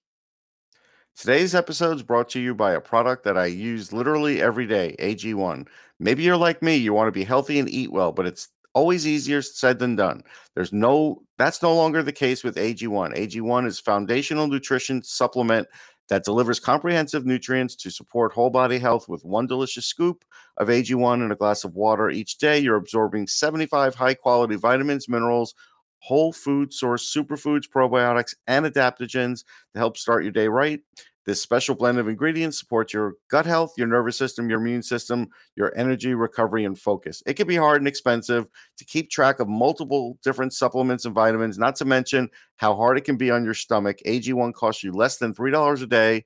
Today's 1.14 1.54
episode 1.54 1.96
is 1.96 2.02
brought 2.02 2.30
to 2.30 2.40
you 2.40 2.54
by 2.54 2.72
a 2.72 2.80
product 2.80 3.24
that 3.24 3.36
I 3.36 3.44
use 3.44 3.92
literally 3.92 4.40
every 4.40 4.66
day, 4.66 4.96
AG1. 4.98 5.68
Maybe 5.98 6.22
you're 6.22 6.38
like 6.38 6.62
me, 6.62 6.76
you 6.76 6.94
want 6.94 7.08
to 7.08 7.12
be 7.12 7.24
healthy 7.24 7.58
and 7.58 7.68
eat 7.68 7.92
well, 7.92 8.10
but 8.10 8.24
it's 8.24 8.48
always 8.72 9.06
easier 9.06 9.42
said 9.42 9.78
than 9.78 9.96
done. 9.96 10.22
There's 10.54 10.72
no 10.72 11.22
that's 11.36 11.62
no 11.62 11.74
longer 11.74 12.02
the 12.02 12.12
case 12.12 12.42
with 12.42 12.56
AG1. 12.56 13.14
AG1 13.18 13.66
is 13.66 13.80
foundational 13.80 14.46
nutrition 14.46 15.02
supplement 15.02 15.68
that 16.10 16.24
delivers 16.24 16.60
comprehensive 16.60 17.24
nutrients 17.24 17.74
to 17.76 17.90
support 17.90 18.32
whole 18.32 18.50
body 18.50 18.78
health 18.78 19.08
with 19.08 19.24
one 19.24 19.46
delicious 19.46 19.86
scoop 19.86 20.24
of 20.58 20.68
AG1 20.68 21.22
and 21.22 21.32
a 21.32 21.36
glass 21.36 21.64
of 21.64 21.74
water 21.74 22.10
each 22.10 22.36
day. 22.38 22.58
You're 22.58 22.76
absorbing 22.76 23.26
75 23.28 23.94
high 23.94 24.14
quality 24.14 24.56
vitamins, 24.56 25.08
minerals, 25.08 25.54
whole 26.00 26.32
food 26.32 26.72
source 26.72 27.14
superfoods, 27.14 27.64
probiotics, 27.68 28.34
and 28.46 28.66
adaptogens 28.66 29.44
to 29.72 29.78
help 29.78 29.96
start 29.96 30.24
your 30.24 30.32
day 30.32 30.48
right. 30.48 30.80
This 31.30 31.40
special 31.40 31.76
blend 31.76 32.00
of 32.00 32.08
ingredients 32.08 32.58
supports 32.58 32.92
your 32.92 33.14
gut 33.30 33.46
health, 33.46 33.74
your 33.76 33.86
nervous 33.86 34.18
system, 34.18 34.50
your 34.50 34.58
immune 34.58 34.82
system, 34.82 35.28
your 35.54 35.72
energy, 35.76 36.12
recovery, 36.12 36.64
and 36.64 36.76
focus. 36.76 37.22
It 37.24 37.34
can 37.34 37.46
be 37.46 37.54
hard 37.54 37.80
and 37.80 37.86
expensive 37.86 38.48
to 38.78 38.84
keep 38.84 39.10
track 39.10 39.38
of 39.38 39.48
multiple 39.48 40.18
different 40.24 40.54
supplements 40.54 41.04
and 41.04 41.14
vitamins, 41.14 41.56
not 41.56 41.76
to 41.76 41.84
mention 41.84 42.30
how 42.56 42.74
hard 42.74 42.98
it 42.98 43.04
can 43.04 43.16
be 43.16 43.30
on 43.30 43.44
your 43.44 43.54
stomach. 43.54 43.98
AG1 44.06 44.54
costs 44.54 44.82
you 44.82 44.90
less 44.90 45.18
than 45.18 45.32
$3 45.32 45.80
a 45.80 45.86
day, 45.86 46.24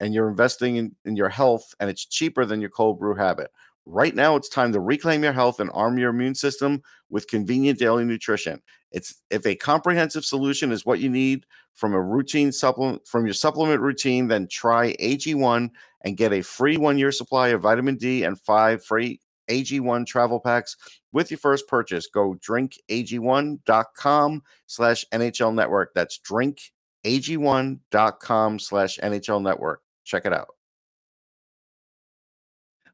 and 0.00 0.14
you're 0.14 0.30
investing 0.30 0.76
in, 0.76 0.96
in 1.04 1.14
your 1.14 1.28
health, 1.28 1.74
and 1.78 1.90
it's 1.90 2.06
cheaper 2.06 2.46
than 2.46 2.62
your 2.62 2.70
cold 2.70 2.98
brew 2.98 3.16
habit. 3.16 3.50
Right 3.84 4.14
now, 4.14 4.34
it's 4.34 4.48
time 4.48 4.72
to 4.72 4.80
reclaim 4.80 5.24
your 5.24 5.34
health 5.34 5.60
and 5.60 5.68
arm 5.74 5.98
your 5.98 6.08
immune 6.08 6.34
system 6.34 6.80
with 7.10 7.28
convenient 7.28 7.78
daily 7.78 8.06
nutrition. 8.06 8.62
It's 8.92 9.22
if 9.30 9.46
a 9.46 9.54
comprehensive 9.54 10.24
solution 10.24 10.72
is 10.72 10.86
what 10.86 11.00
you 11.00 11.10
need 11.10 11.44
from 11.74 11.92
a 11.94 12.00
routine 12.00 12.52
supplement 12.52 13.06
from 13.06 13.26
your 13.26 13.34
supplement 13.34 13.80
routine, 13.80 14.28
then 14.28 14.48
try 14.48 14.94
AG1 14.96 15.70
and 16.04 16.16
get 16.16 16.32
a 16.32 16.42
free 16.42 16.76
one-year 16.76 17.12
supply 17.12 17.48
of 17.48 17.62
vitamin 17.62 17.96
D 17.96 18.24
and 18.24 18.40
five 18.40 18.84
free 18.84 19.20
AG1 19.48 20.06
travel 20.06 20.40
packs 20.40 20.76
with 21.12 21.30
your 21.30 21.38
first 21.38 21.68
purchase. 21.68 22.06
Go 22.06 22.34
drinkag1.com 22.46 24.42
slash 24.66 25.04
NHL 25.12 25.54
network. 25.54 25.92
That's 25.94 26.18
drinkag1.com 26.20 28.58
slash 28.58 28.98
NHL 28.98 29.42
network. 29.42 29.82
Check 30.04 30.26
it 30.26 30.32
out. 30.32 30.48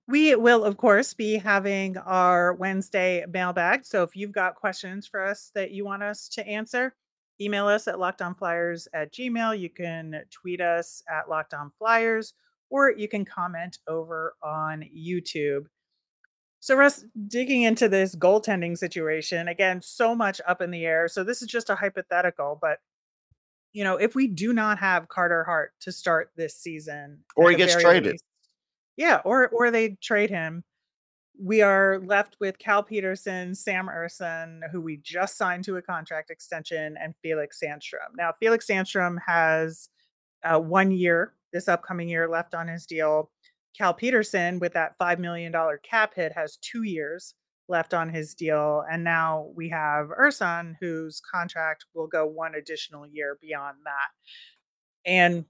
We 0.06 0.34
will, 0.34 0.64
of 0.64 0.76
course, 0.76 1.14
be 1.14 1.38
having 1.38 1.96
our 1.96 2.54
Wednesday 2.54 3.24
mailbag. 3.26 3.86
So 3.86 4.02
if 4.02 4.14
you've 4.14 4.32
got 4.32 4.54
questions 4.54 5.06
for 5.06 5.24
us 5.24 5.50
that 5.54 5.70
you 5.70 5.84
want 5.84 6.02
us 6.02 6.28
to 6.30 6.46
answer, 6.46 6.94
email 7.40 7.66
us 7.66 7.88
at 7.88 7.94
lockedonflyers 7.94 8.86
at 8.92 9.14
gmail. 9.14 9.58
You 9.58 9.70
can 9.70 10.22
tweet 10.30 10.60
us 10.60 11.02
at 11.08 11.26
lockedonflyers, 11.26 12.34
or 12.68 12.90
you 12.90 13.08
can 13.08 13.24
comment 13.24 13.78
over 13.88 14.34
on 14.42 14.84
YouTube. 14.94 15.64
So, 16.60 16.76
Russ, 16.76 17.04
digging 17.28 17.62
into 17.62 17.88
this 17.88 18.16
goaltending 18.16 18.76
situation, 18.76 19.48
again, 19.48 19.82
so 19.82 20.14
much 20.14 20.40
up 20.46 20.62
in 20.62 20.70
the 20.70 20.84
air. 20.84 21.08
So, 21.08 21.22
this 21.22 21.42
is 21.42 21.48
just 21.48 21.70
a 21.70 21.74
hypothetical, 21.74 22.58
but 22.60 22.78
you 23.74 23.84
know, 23.84 23.96
if 23.96 24.14
we 24.14 24.28
do 24.28 24.52
not 24.52 24.78
have 24.78 25.08
Carter 25.08 25.44
Hart 25.44 25.72
to 25.80 25.92
start 25.92 26.30
this 26.36 26.56
season, 26.56 27.24
Or 27.36 27.50
he 27.50 27.56
gets 27.56 27.74
traded. 27.74 28.12
least, 28.12 28.24
yeah, 28.96 29.20
or 29.24 29.48
or 29.48 29.70
they 29.70 29.96
trade 30.02 30.30
him. 30.30 30.64
We 31.42 31.62
are 31.62 32.00
left 32.06 32.36
with 32.40 32.58
Cal 32.58 32.82
Petersen, 32.82 33.54
Sam 33.54 33.88
Ersson, 33.88 34.60
who 34.70 34.80
we 34.80 34.98
just 34.98 35.36
signed 35.36 35.64
to 35.64 35.76
a 35.76 35.82
contract 35.82 36.30
extension, 36.30 36.96
and 37.00 37.14
Felix 37.22 37.60
Sandstrom. 37.62 38.14
Now, 38.16 38.32
Felix 38.38 38.66
Sandstrom 38.68 39.16
has 39.26 39.88
uh, 40.44 40.60
one 40.60 40.92
year 40.92 41.34
this 41.54 41.68
upcoming 41.68 42.08
year 42.08 42.28
left 42.28 42.54
on 42.54 42.68
his 42.68 42.84
deal. 42.84 43.30
Cal 43.78 43.94
Petersen, 43.94 44.58
with 44.58 44.74
that 44.74 44.98
$5 45.00 45.18
million 45.18 45.52
cap 45.82 46.14
hit, 46.14 46.32
has 46.32 46.58
two 46.58 46.82
years 46.82 47.34
left 47.68 47.94
on 47.94 48.10
his 48.10 48.34
deal. 48.34 48.84
And 48.90 49.02
now 49.02 49.50
we 49.54 49.68
have 49.70 50.08
Ersson, 50.08 50.74
whose 50.80 51.20
contract 51.20 51.86
will 51.94 52.06
go 52.06 52.26
one 52.26 52.54
additional 52.56 53.06
year 53.06 53.38
beyond 53.40 53.78
that. 53.84 55.10
And 55.10 55.44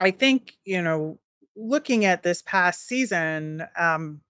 I 0.00 0.10
think, 0.10 0.56
you 0.64 0.82
know, 0.82 1.18
looking 1.56 2.04
at 2.04 2.22
this 2.22 2.42
past 2.42 2.86
season, 2.86 3.64
um, 3.76 4.20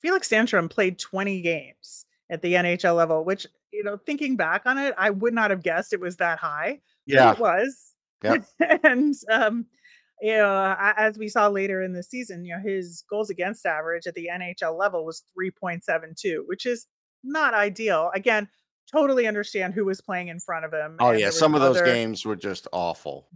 Felix 0.00 0.28
Sandstrom 0.28 0.68
played 0.68 0.98
20 0.98 1.40
games 1.42 2.06
at 2.30 2.42
the 2.42 2.54
NHL 2.54 2.96
level, 2.96 3.24
which, 3.24 3.46
you 3.72 3.84
know, 3.84 3.96
thinking 3.96 4.36
back 4.36 4.62
on 4.66 4.78
it, 4.78 4.94
I 4.98 5.10
would 5.10 5.34
not 5.34 5.50
have 5.50 5.62
guessed 5.62 5.92
it 5.92 6.00
was 6.00 6.16
that 6.16 6.38
high, 6.38 6.80
Yeah. 7.06 7.32
it 7.32 7.38
was. 7.38 7.94
Yep. 8.24 8.44
and, 8.84 9.14
um, 9.30 9.66
you 10.20 10.36
know, 10.36 10.76
as 10.96 11.18
we 11.18 11.28
saw 11.28 11.48
later 11.48 11.82
in 11.82 11.92
the 11.92 12.02
season, 12.02 12.44
you 12.44 12.54
know, 12.56 12.62
his 12.62 13.02
goals 13.08 13.30
against 13.30 13.66
average 13.66 14.06
at 14.06 14.14
the 14.14 14.28
NHL 14.32 14.78
level 14.78 15.04
was 15.04 15.22
3.72, 15.38 16.46
which 16.46 16.64
is 16.66 16.86
not 17.24 17.54
ideal. 17.54 18.10
Again, 18.14 18.48
totally 18.90 19.26
understand 19.26 19.74
who 19.74 19.84
was 19.84 20.00
playing 20.00 20.28
in 20.28 20.38
front 20.38 20.64
of 20.64 20.72
him. 20.72 20.96
Oh 21.00 21.10
yeah, 21.12 21.30
some 21.30 21.54
of 21.54 21.60
those 21.60 21.76
other 21.76 21.84
games 21.86 22.24
were 22.24 22.36
just 22.36 22.68
awful. 22.72 23.26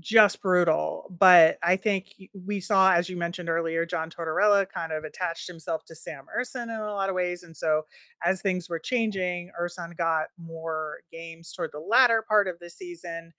Just 0.00 0.42
brutal. 0.42 1.06
But 1.16 1.56
I 1.62 1.76
think 1.76 2.14
we 2.44 2.58
saw, 2.58 2.92
as 2.92 3.08
you 3.08 3.16
mentioned 3.16 3.48
earlier, 3.48 3.86
John 3.86 4.10
Tortorella 4.10 4.68
kind 4.68 4.90
of 4.92 5.04
attached 5.04 5.46
himself 5.46 5.84
to 5.84 5.94
Sam 5.94 6.26
Ersson 6.36 6.64
in 6.64 6.70
a 6.70 6.92
lot 6.92 7.08
of 7.08 7.14
ways. 7.14 7.44
And 7.44 7.56
so 7.56 7.82
as 8.24 8.42
things 8.42 8.68
were 8.68 8.80
changing, 8.80 9.52
Ersson 9.60 9.96
got 9.96 10.26
more 10.36 10.98
games 11.12 11.52
toward 11.52 11.70
the 11.72 11.78
latter 11.78 12.24
part 12.26 12.48
of 12.48 12.58
the 12.58 12.70
season. 12.70 13.32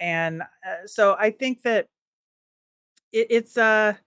And 0.00 0.42
uh, 0.42 0.86
so 0.86 1.16
I 1.18 1.30
think 1.30 1.62
that 1.62 1.88
it, 3.12 3.26
it's 3.30 3.56
a 3.56 3.98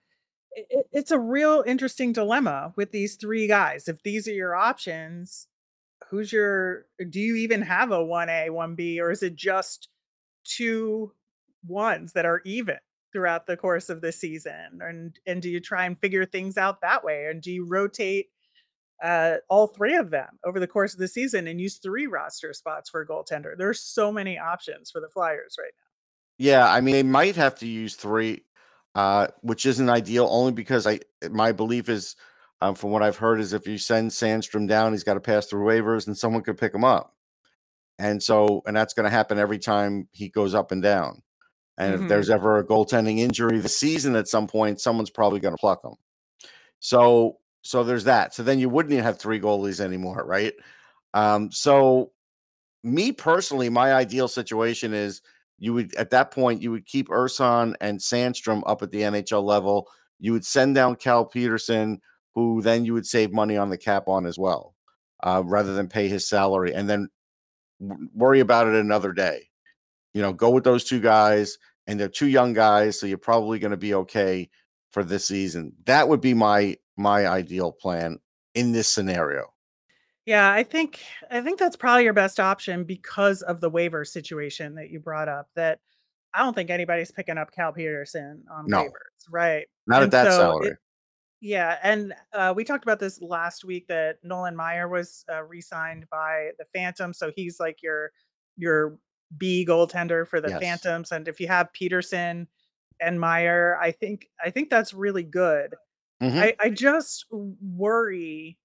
it, 0.54 0.68
it- 0.70 0.88
it's 0.94 1.12
a 1.12 1.20
real 1.20 1.63
interesting 1.68 2.13
dilemma 2.13 2.74
with 2.78 2.92
these 2.92 3.16
three 3.18 3.48
guys. 3.48 3.88
If 3.90 4.04
these 4.04 4.28
are 4.28 4.34
your 4.34 4.56
options, 4.56 5.48
who's 6.10 6.34
your 6.34 6.86
do 7.10 7.20
you 7.20 7.36
even 7.38 7.62
have 7.63 7.92
a 7.92 8.00
1A, 8.00 8.50
1B, 8.50 9.00
or 9.00 9.12
is 9.12 9.24
it 9.24 9.36
just 9.36 9.90
two 10.46 11.13
ones 11.67 12.13
that 12.13 12.25
are 12.25 12.41
even 12.46 12.77
throughout 13.12 13.46
the 13.46 13.58
course 13.58 13.89
of 13.89 14.01
the 14.01 14.12
season? 14.12 14.79
And 14.82 15.17
and 15.25 15.41
do 15.41 15.50
you 15.50 15.60
try 15.60 15.86
and 15.86 16.00
figure 16.00 16.25
things 16.25 16.58
out 16.58 16.82
that 16.82 17.03
way? 17.03 17.27
And 17.29 17.41
do 17.41 17.51
you 17.51 17.65
rotate 17.65 18.27
uh, 19.03 19.38
all 19.50 19.67
three 19.67 19.96
of 19.96 20.10
them 20.12 20.39
over 20.46 20.60
the 20.60 20.67
course 20.67 20.93
of 20.93 21.00
the 21.00 21.08
season 21.08 21.48
and 21.48 21.60
use 21.60 21.77
three 21.77 22.08
roster 22.08 22.53
spots 22.53 22.89
for 22.89 23.01
a 23.01 23.08
goaltender? 23.08 23.58
There's 23.58 23.82
so 23.82 24.12
many 24.12 24.38
options 24.38 24.91
for 24.91 25.01
the 25.01 25.10
Flyers 25.10 25.55
right 25.60 25.74
now. 25.77 25.89
Yeah, 26.38 26.72
I 26.72 26.82
mean 26.82 26.96
they 26.96 27.03
might 27.03 27.36
have 27.36 27.55
to 27.60 27.67
use 27.67 27.96
three, 27.96 28.43
uh, 28.96 29.27
which 29.41 29.65
isn't 29.65 29.89
ideal. 29.89 30.27
Only 30.29 30.51
because 30.51 30.88
I 30.88 31.00
my 31.29 31.51
belief 31.51 31.89
is, 31.89 32.15
um, 32.62 32.75
from 32.75 32.91
what 32.91 33.03
I've 33.03 33.17
heard, 33.17 33.39
is 33.39 33.53
if 33.53 33.67
you 33.67 33.77
send 33.77 34.12
Sandstrom 34.12 34.67
down, 34.67 34.93
he's 34.93 35.03
got 35.03 35.13
to 35.15 35.20
pass 35.20 35.46
through 35.46 35.65
waivers, 35.65 36.08
and 36.08 36.17
someone 36.17 36.43
could 36.43 36.58
pick 36.58 36.74
him 36.74 36.84
up. 36.84 37.13
And 38.00 38.22
so, 38.22 38.63
and 38.65 38.75
that's 38.75 38.93
going 38.93 39.03
to 39.03 39.10
happen 39.10 39.38
every 39.38 39.60
time 39.60 40.08
he 40.12 40.29
goes 40.29 40.55
up 40.55 40.72
and 40.72 40.82
down. 40.82 41.22
And 41.77 41.96
if 41.96 42.08
there's 42.08 42.30
ever 42.30 42.58
a 42.58 42.63
goaltending 42.63 43.20
injury 43.20 43.60
this 43.60 43.77
season 43.77 44.15
at 44.15 44.27
some 44.27 44.48
point, 44.48 44.80
someone's 44.80 45.10
probably 45.10 45.39
going 45.39 45.56
to 45.56 45.60
pluck 45.60 45.82
them. 45.82 45.96
So, 46.80 47.38
so 47.63 47.84
there's 47.84 48.03
that. 48.03 48.34
So 48.34 48.44
then 48.44 48.60
you 48.60 48.70
wouldn't 48.70 48.94
even 48.94 49.03
have 49.03 49.18
three 49.18 49.39
goalies 49.39 49.80
anymore, 49.80 50.24
right? 50.25 50.53
Um, 51.13 51.51
so 51.51 52.12
me 52.84 53.12
personally, 53.12 53.70
my 53.70 53.94
ideal 53.94 54.27
situation 54.27 54.94
is 54.94 55.22
you 55.58 55.74
would 55.74 55.96
at 55.96 56.10
that 56.12 56.32
point 56.32 56.62
you 56.62 56.72
would 56.72 56.86
keep 56.86 57.08
Ersson 57.08 57.75
and 57.80 58.00
Sandstrom 58.00 58.63
up 58.65 58.82
at 58.84 58.92
the 58.92 59.01
NHL 59.01 59.44
level. 59.44 59.88
You 60.20 60.34
would 60.34 60.46
send 60.46 60.75
down 60.75 60.96
Cal 60.98 61.25
Petersen, 61.25 62.01
who 62.36 62.62
then 62.62 62.86
you 62.86 62.94
would 62.94 63.06
save 63.06 63.32
money 63.32 63.58
on 63.58 63.70
the 63.70 63.77
cap 63.77 64.08
on 64.08 64.25
as 64.25 64.38
well, 64.38 64.75
uh, 65.24 65.42
rather 65.46 65.74
than 65.74 65.88
pay 65.88 66.08
his 66.08 66.27
salary 66.27 66.74
and 66.74 66.89
then 66.89 67.10
w- 67.80 68.10
worry 68.13 68.39
about 68.42 68.68
it 68.68 68.75
another 68.75 69.13
day. 69.13 69.50
You 70.13 70.22
know, 70.22 70.34
go 70.34 70.50
with 70.50 70.63
those 70.63 70.84
two 70.84 71.00
guys, 71.00 71.58
and 71.88 72.00
they're 72.00 72.08
two 72.08 72.27
young 72.27 72.53
guys, 72.53 73.00
so 73.00 73.05
you're 73.05 73.17
probably 73.17 73.60
going 73.60 73.72
to 73.72 73.77
be 73.77 73.93
okay 73.96 74.50
for 74.91 75.03
this 75.03 75.25
season. 75.25 75.74
That 75.86 76.08
would 76.08 76.22
be 76.22 76.34
my 76.34 76.77
my 76.96 77.27
ideal 77.27 77.72
plan 77.72 78.20
in 78.53 78.72
this 78.72 78.88
scenario. 78.88 79.53
Yeah, 80.25 80.50
I 80.51 80.63
think 80.63 81.01
I 81.29 81.41
think 81.41 81.60
that's 81.60 81.75
probably 81.75 82.03
your 82.03 82.13
best 82.13 82.39
option 82.39 82.84
because 82.84 83.41
of 83.41 83.60
the 83.60 83.70
waiver 83.70 84.05
situation 84.05 84.75
that 84.75 84.89
you 84.89 85.00
brought 85.00 85.27
up. 85.27 85.50
That 85.55 85.79
I 86.34 86.39
don't 86.39 86.53
think 86.53 86.70
anybody's 86.70 87.12
picking 87.12 87.38
up 87.38 87.51
Cal 87.51 87.74
Petersen 87.74 88.43
on 88.50 88.65
No. 88.67 88.84
waivers, 88.84 89.25
right? 89.29 89.65
Not 89.88 90.03
at 90.03 90.12
that 90.12 90.25
so 90.25 90.38
salary. 90.38 90.67
it, 90.70 90.77
yeah, 91.41 91.77
and 91.84 92.13
uh, 92.34 92.53
we 92.55 92.63
talked 92.63 92.86
about 92.86 93.00
this 93.00 93.22
last 93.22 93.65
week 93.65 93.88
that 93.88 94.17
Nolan 94.24 94.55
Maier 94.55 94.89
was 94.89 95.25
uh, 95.29 95.43
re-signed 95.43 96.05
by 96.10 96.51
the 96.58 96.63
Phantom, 96.74 97.12
so 97.12 97.32
he's 97.36 97.60
like 97.60 97.84
your 97.84 98.12
your 98.55 98.98
B 99.38 99.66
goaltender 99.68 100.28
for 100.28 100.42
the 100.42 100.50
Yes. 100.50 100.62
Phantoms. 100.62 101.12
And 101.12 101.28
if 101.28 101.40
you 101.40 101.48
have 101.48 101.74
Petersen 101.74 102.48
and 103.00 103.20
Maier, 103.20 103.78
I 103.80 103.92
think 103.92 104.30
I 104.44 104.50
think 104.50 104.70
that's 104.70 104.94
really 104.94 105.24
good. 105.24 105.75
Mhm. 106.22 106.38
I, 106.40 106.56
I 106.60 106.70
just 106.70 107.25
worry 107.32 108.58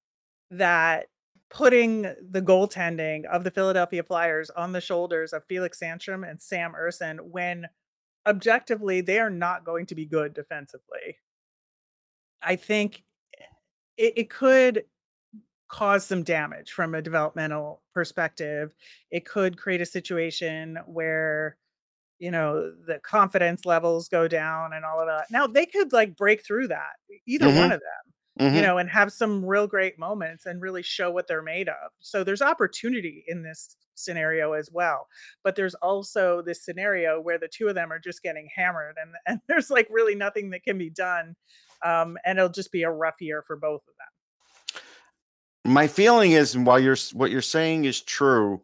that 0.51 1.09
putting 1.51 2.03
the 2.03 2.43
goaltending 2.43 3.25
of 3.27 3.45
the 3.45 3.51
Philadelphia 3.51 4.03
Flyers 4.03 4.51
on 4.51 4.73
the 4.73 4.81
shoulders 4.81 5.33
of 5.33 5.45
Felix 5.47 5.81
Sandstrom 5.81 6.29
and 6.29 6.41
Sam 6.41 6.75
Ersson 6.75 7.21
when 7.21 7.69
objectively 8.27 9.01
they 9.01 9.19
are 9.19 9.31
not 9.31 9.65
going 9.65 9.87
to 9.87 9.95
be 9.95 10.07
good 10.07 10.35
defensively. 10.35 11.19
I 12.43 12.57
think 12.57 13.05
it, 13.97 14.15
it 14.17 14.31
could 14.31 14.85
cause 15.69 16.07
some 16.07 16.23
damage 16.23 16.73
from 16.73 16.95
a 16.95 17.03
developmental 17.03 17.83
perspective. 17.95 18.75
It 19.11 19.27
could 19.27 19.59
create 19.59 19.81
a 19.81 19.87
situation 19.87 20.79
where, 20.87 21.59
you 22.19 22.31
know, 22.31 22.73
the 22.87 22.99
confidence 23.01 23.65
levels 23.67 24.09
go 24.09 24.29
down 24.29 24.73
and 24.73 24.85
all 24.85 25.01
of 25.01 25.07
that. 25.07 25.27
Now 25.31 25.47
they 25.47 25.67
could 25.67 25.93
like 25.93 26.17
break 26.17 26.45
through 26.45 26.69
that, 26.69 26.95
either 27.27 27.51
one 27.51 27.71
Mhm. 27.71 27.73
of 27.73 27.81
them, 27.81 28.15
you 28.51 28.61
Mhm. 28.63 28.63
know, 28.63 28.79
and 28.79 28.91
have 28.91 29.13
some 29.13 29.45
real 29.45 29.67
great 29.69 29.99
moments 29.99 30.47
and 30.47 30.61
really 30.63 30.83
show 30.83 31.11
what 31.11 31.29
they're 31.29 31.43
made 31.43 31.69
of. 31.69 31.93
So 32.01 32.25
there's 32.25 32.43
opportunity 32.43 33.25
in 33.29 33.43
this 33.43 33.77
scenario 33.95 34.53
as 34.53 34.71
well. 34.73 35.07
But 35.45 35.57
there's 35.57 35.75
also 35.77 36.43
this 36.43 36.65
scenario 36.65 37.21
where 37.21 37.39
the 37.39 37.49
2 37.49 37.69
of 37.69 37.75
them 37.77 37.93
are 37.93 37.99
just 38.01 38.23
getting 38.23 38.49
hammered 38.55 38.97
and 39.01 39.15
and 39.27 39.41
there's 39.49 39.71
like 39.71 39.89
really 39.91 40.15
nothing 40.17 40.51
that 40.51 40.65
can 40.65 40.79
be 40.79 40.91
done. 40.91 41.37
Um, 41.85 42.19
and 42.25 42.39
it'll 42.39 42.51
just 42.51 42.73
be 42.73 42.83
a 42.83 42.91
rough 42.91 43.21
year 43.21 43.43
for 43.47 43.57
both 43.57 43.83
of 43.89 43.95
them. 43.99 44.09
My 45.69 45.87
feeling 45.87 46.33
is 46.33 46.55
and 46.55 46.67
while 46.67 46.79
you're 46.81 46.97
what 47.13 47.31
you're 47.31 47.43
saying 47.43 47.85
is 47.85 48.01
true, 48.03 48.63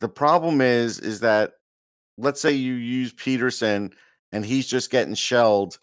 the 0.00 0.08
problem 0.08 0.60
is 0.60 0.98
is 1.00 1.20
that 1.20 1.54
let's 2.18 2.40
say 2.40 2.52
you 2.52 2.74
use 2.74 3.12
Petersen 3.12 3.92
and 4.32 4.44
he's 4.44 4.66
just 4.66 4.90
getting 4.90 5.14
shelled, 5.14 5.78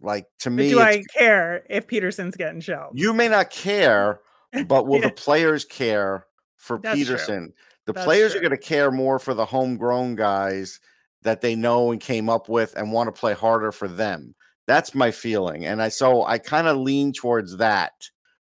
like, 0.00 0.26
to 0.40 0.50
But 0.56 0.56
me, 0.56 0.70
do 0.70 0.80
I 0.80 1.02
care 1.16 1.64
if 1.70 1.86
Petersen's 1.86 2.36
getting 2.36 2.60
shelled? 2.60 2.96
You 2.96 3.12
may 3.12 3.28
not 3.28 3.50
care, 3.50 4.20
but 4.68 4.86
will 4.86 4.98
Yeah. 4.98 5.06
the 5.06 5.10
players 5.10 5.64
care 5.64 6.26
for 6.56 6.78
That's 6.78 6.98
true. 6.98 7.16
Petersen? 7.16 7.52
The 7.86 7.92
That's 7.94 8.04
players 8.04 8.34
are 8.34 8.40
gonna 8.40 8.58
care 8.58 8.90
more 8.90 9.18
for 9.18 9.34
the 9.34 9.46
homegrown 9.46 10.16
guys 10.16 10.80
that 11.22 11.40
they 11.40 11.54
know 11.54 11.90
and 11.92 12.00
came 12.00 12.28
up 12.28 12.48
with 12.48 12.74
and 12.76 12.92
wanna 12.92 13.12
play 13.12 13.34
harder 13.34 13.72
for 13.72 13.88
them. 13.88 14.34
That's 14.66 14.94
my 14.94 15.10
feeling, 15.10 15.64
and 15.64 15.80
I 15.82 15.88
so 15.88 16.24
I 16.24 16.38
kinda 16.38 16.74
lean 16.74 17.12
towards 17.12 17.56
that 17.58 17.92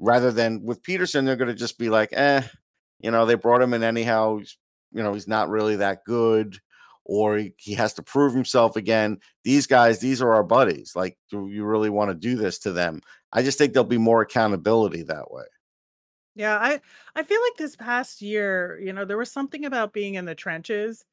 rather 0.03 0.33
than 0.33 0.65
with 0.65 0.83
Petersen, 0.85 1.25
they're 1.27 1.37
gonna 1.37 1.55
just 1.55 1.79
be 1.79 1.91
like, 1.91 2.11
"Eh," 2.13 2.43
you 3.01 3.11
know, 3.13 3.27
they 3.27 3.37
brought 3.37 3.63
him 3.63 3.75
in 3.75 3.83
anyhow, 3.85 4.41
you 4.93 5.03
know, 5.03 5.15
he's 5.15 5.29
not 5.29 5.49
really 5.51 5.77
that 5.77 6.05
good, 6.07 6.59
or 7.05 7.39
he 7.39 7.55
he 7.59 7.75
has 7.75 7.95
to 7.95 8.03
prove 8.03 8.35
himself 8.35 8.77
again. 8.77 9.21
These 9.45 9.67
guys, 9.69 10.01
these 10.01 10.23
are 10.23 10.35
our 10.35 10.45
buddies, 10.45 10.95
like, 10.97 11.19
do 11.31 11.49
you 11.49 11.65
really 11.65 11.91
wanna 11.91 12.15
do 12.15 12.37
this 12.37 12.59
to 12.61 12.73
them? 12.73 13.01
I 13.33 13.43
just 13.43 13.59
think 13.59 13.73
there'll 13.75 13.89
be 13.89 13.99
more 13.99 14.23
accountability 14.23 15.03
that 15.05 15.31
way. 15.33 15.45
Yeah, 16.35 16.57
I 16.59 16.81
I 17.15 17.23
feel 17.23 17.41
like 17.43 17.57
this 17.59 17.77
past 17.77 18.23
year, 18.23 18.79
you 18.81 18.93
know, 18.93 19.05
there 19.05 19.19
was 19.19 19.31
something 19.31 19.65
about 19.65 19.93
being 19.93 20.15
in 20.15 20.25
the 20.25 20.35
trenches 20.35 21.05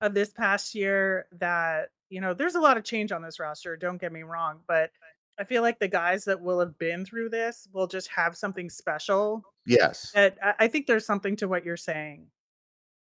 of 0.00 0.14
this 0.14 0.32
past 0.32 0.74
year 0.74 1.26
that, 1.32 1.90
you 2.10 2.20
know, 2.20 2.32
there's 2.34 2.54
a 2.54 2.60
lot 2.60 2.76
of 2.76 2.84
change 2.84 3.10
on 3.12 3.22
this 3.22 3.40
roster, 3.40 3.76
don't 3.76 3.98
get 4.00 4.12
me 4.12 4.22
wrong, 4.22 4.62
but 4.68 4.92
I 5.38 5.44
feel 5.44 5.62
like 5.62 5.78
the 5.78 5.88
guys 5.88 6.24
that 6.24 6.40
will 6.40 6.58
have 6.60 6.76
been 6.78 7.04
through 7.04 7.28
this 7.30 7.68
will 7.72 7.86
just 7.86 8.08
have 8.08 8.36
something 8.36 8.68
special 8.68 9.42
Yes. 9.66 10.10
that 10.12 10.36
I 10.42 10.54
I 10.60 10.68
think 10.68 10.86
there's 10.86 11.06
something 11.06 11.36
to 11.36 11.48
what 11.48 11.64
you're 11.64 11.76
saying 11.76 12.26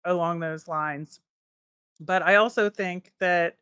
along 0.06 0.40
those 0.40 0.68
lines. 0.68 1.20
But 2.00 2.22
I 2.22 2.36
also 2.36 2.70
think 2.70 3.12
that 3.20 3.58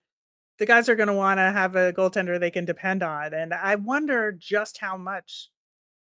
the 0.58 0.66
guys 0.66 0.90
are 0.90 0.96
gonna 0.96 1.14
wanna 1.14 1.52
have 1.52 1.76
a 1.76 1.94
goaltender 1.94 2.40
they 2.40 2.52
can 2.52 2.66
depend 2.66 3.04
on, 3.04 3.34
and 3.34 3.54
I 3.54 3.76
wonder 3.76 4.32
just 4.32 4.78
how 4.78 4.98
much 4.98 5.50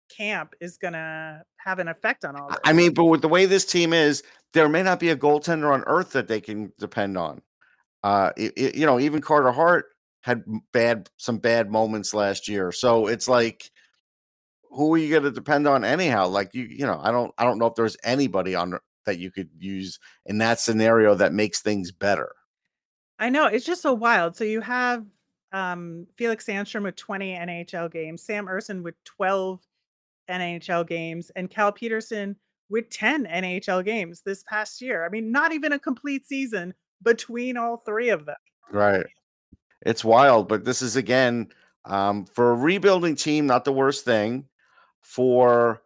camp 0.09 0.53
is 0.59 0.77
gonna 0.77 1.43
have 1.57 1.79
an 1.79 1.87
effect 1.87 2.25
on 2.25 2.35
all 2.35 2.51
I 2.51 2.71
I 2.71 2.73
mean, 2.73 2.93
but 2.93 3.05
with 3.05 3.21
the 3.21 3.27
way 3.29 3.45
this 3.45 3.65
team 3.65 3.93
is, 3.93 4.23
there 4.53 4.69
may 4.69 4.83
not 4.83 4.99
be 4.99 5.09
a 5.09 5.15
goaltender 5.15 5.73
on 5.73 5.83
earth 5.87 6.11
that 6.11 6.27
they 6.27 6.41
can 6.41 6.71
depend 6.79 7.17
on. 7.17 7.41
Uh, 8.03 8.31
i 8.37 8.51
i 8.57 8.71
you 8.75 8.85
know, 8.85 8.99
even 8.99 9.21
Carter 9.21 9.51
Hart 9.51 9.94
had 10.25 10.43
bad 10.73 11.07
some 11.17 11.37
bad 11.37 11.69
moments 11.69 12.13
last 12.13 12.47
year, 12.47 12.71
so 12.71 13.07
it's 13.07 13.27
like 13.27 13.71
who 14.71 14.93
are 14.93 14.97
you 14.97 15.13
gonna 15.13 15.31
depend 15.31 15.67
on 15.67 15.85
anyhow? 15.85 16.27
Like, 16.27 16.53
you 16.53 16.63
you 16.63 16.85
know, 16.85 16.99
I 17.01 17.11
don't 17.11 17.31
I 17.37 17.43
don't 17.43 17.59
know 17.59 17.67
if 17.67 17.75
there's 17.75 17.95
anybody 18.03 18.55
on 18.55 18.77
that 19.05 19.19
you 19.19 19.31
could 19.31 19.49
use 19.57 19.99
in 20.25 20.39
that 20.39 20.59
scenario 20.59 21.13
that 21.15 21.31
makes 21.31 21.61
things 21.61 21.91
better. 21.91 22.31
I 23.19 23.29
know, 23.29 23.45
it's 23.45 23.65
just 23.65 23.83
so 23.83 23.93
wild. 23.93 24.35
So 24.35 24.43
you 24.43 24.61
have, 24.61 25.05
um, 25.53 26.07
Felix 26.17 26.45
Sandstrom 26.45 26.83
with 26.83 26.95
20 26.95 27.33
NHL 27.33 27.91
games, 27.91 28.23
Sam 28.23 28.47
Ersson 28.47 28.83
with 28.83 28.95
12 29.05 29.61
NHL 30.29 30.85
games, 30.87 31.31
and 31.35 31.49
Cal 31.49 31.71
Petersen 31.71 32.35
with 32.69 32.89
10 32.89 33.25
NHL 33.25 33.85
games 33.85 34.21
this 34.25 34.43
past 34.43 34.81
year. 34.81 35.05
I 35.05 35.09
mean, 35.09 35.31
not 35.31 35.53
even 35.53 35.71
a 35.71 35.79
complete 35.79 36.27
season 36.27 36.73
between 37.03 37.55
all 37.57 37.77
3 37.77 38.09
of 38.09 38.25
them. 38.25 38.35
Right. 38.71 39.05
It's 39.85 40.03
wild, 40.03 40.47
but 40.47 40.65
this 40.65 40.81
is 40.81 40.95
again, 40.95 41.49
um, 41.85 42.25
for 42.25 42.51
a 42.51 42.55
rebuilding 42.55 43.15
team, 43.15 43.45
not 43.45 43.65
the 43.65 43.73
worst 43.73 44.03
thing. 44.03 44.45
For 45.01 45.81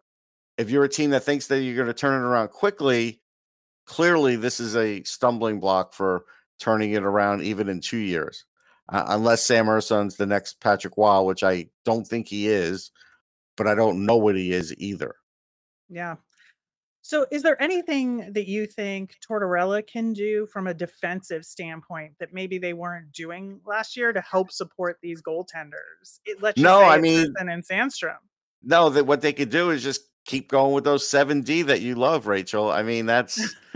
if 0.56 0.70
you're 0.70 0.84
a 0.84 0.88
team 0.88 1.10
that 1.10 1.24
thinks 1.24 1.46
that 1.48 1.62
you're 1.62 1.76
gonna 1.76 1.92
turn 1.92 2.20
it 2.20 2.26
around 2.26 2.48
quickly, 2.48 3.20
clearly 3.84 4.36
this 4.36 4.58
is 4.58 4.76
a 4.76 5.02
stumbling 5.04 5.60
block 5.60 5.92
for 5.92 6.24
turning 6.58 6.92
it 6.92 7.02
around 7.02 7.42
even 7.42 7.68
in 7.68 7.80
2 7.80 7.98
years. 7.98 8.44
Uh, 8.88 9.04
unless 9.08 9.44
Sam 9.44 9.66
Ersson's 9.66 10.16
the 10.16 10.26
next 10.26 10.60
Patrick 10.60 10.94
Roy, 10.96 11.22
which 11.22 11.44
I 11.44 11.68
don't 11.84 12.06
think 12.06 12.26
he 12.26 12.48
is, 12.48 12.90
but 13.56 13.68
I 13.68 13.74
don't 13.74 14.04
know 14.04 14.16
what 14.16 14.34
he 14.34 14.52
is 14.52 14.74
either. 14.78 15.14
Yeah. 15.88 16.16
So 17.02 17.26
is 17.30 17.42
there 17.42 17.60
anything 17.60 18.32
that 18.32 18.46
you 18.46 18.66
think 18.66 19.16
Tortorella 19.26 19.86
can 19.86 20.12
do 20.12 20.46
from 20.46 20.66
a 20.66 20.74
defensive 20.74 21.44
standpoint 21.44 22.12
that 22.20 22.32
maybe 22.32 22.58
they 22.58 22.74
weren't 22.74 23.12
doing 23.12 23.60
last 23.66 23.96
year 23.96 24.12
to 24.12 24.20
help 24.20 24.52
support 24.52 24.98
these 25.02 25.22
goaltenders? 25.22 26.20
It 26.24 26.42
let's 26.42 26.60
No, 26.60 26.82
I 26.82 26.98
mean 26.98 27.32
and 27.38 27.64
Sandstrom. 27.64 28.18
No, 28.62 28.90
that 28.90 29.06
what 29.06 29.22
they 29.22 29.32
could 29.32 29.50
do 29.50 29.70
is 29.70 29.82
just 29.82 30.02
keep 30.26 30.50
going 30.50 30.74
with 30.74 30.84
those 30.84 31.08
7D 31.08 31.66
that 31.66 31.80
you 31.80 31.94
love, 31.94 32.26
Rachel. 32.26 32.70
I 32.70 32.82
mean, 32.82 33.06
that's 33.06 33.54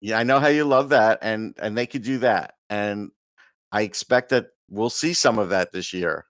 Yeah, 0.00 0.18
I 0.18 0.22
know 0.22 0.40
how 0.40 0.48
you 0.48 0.64
love 0.64 0.90
that, 0.90 1.18
and 1.20 1.54
and 1.58 1.76
they 1.76 1.86
could 1.86 2.02
do 2.02 2.18
that, 2.18 2.54
and 2.70 3.10
I 3.70 3.82
expect 3.82 4.30
that 4.30 4.46
we'll 4.68 4.90
see 4.90 5.12
some 5.12 5.38
of 5.38 5.50
that 5.50 5.72
this 5.72 5.92
year. 5.92 6.26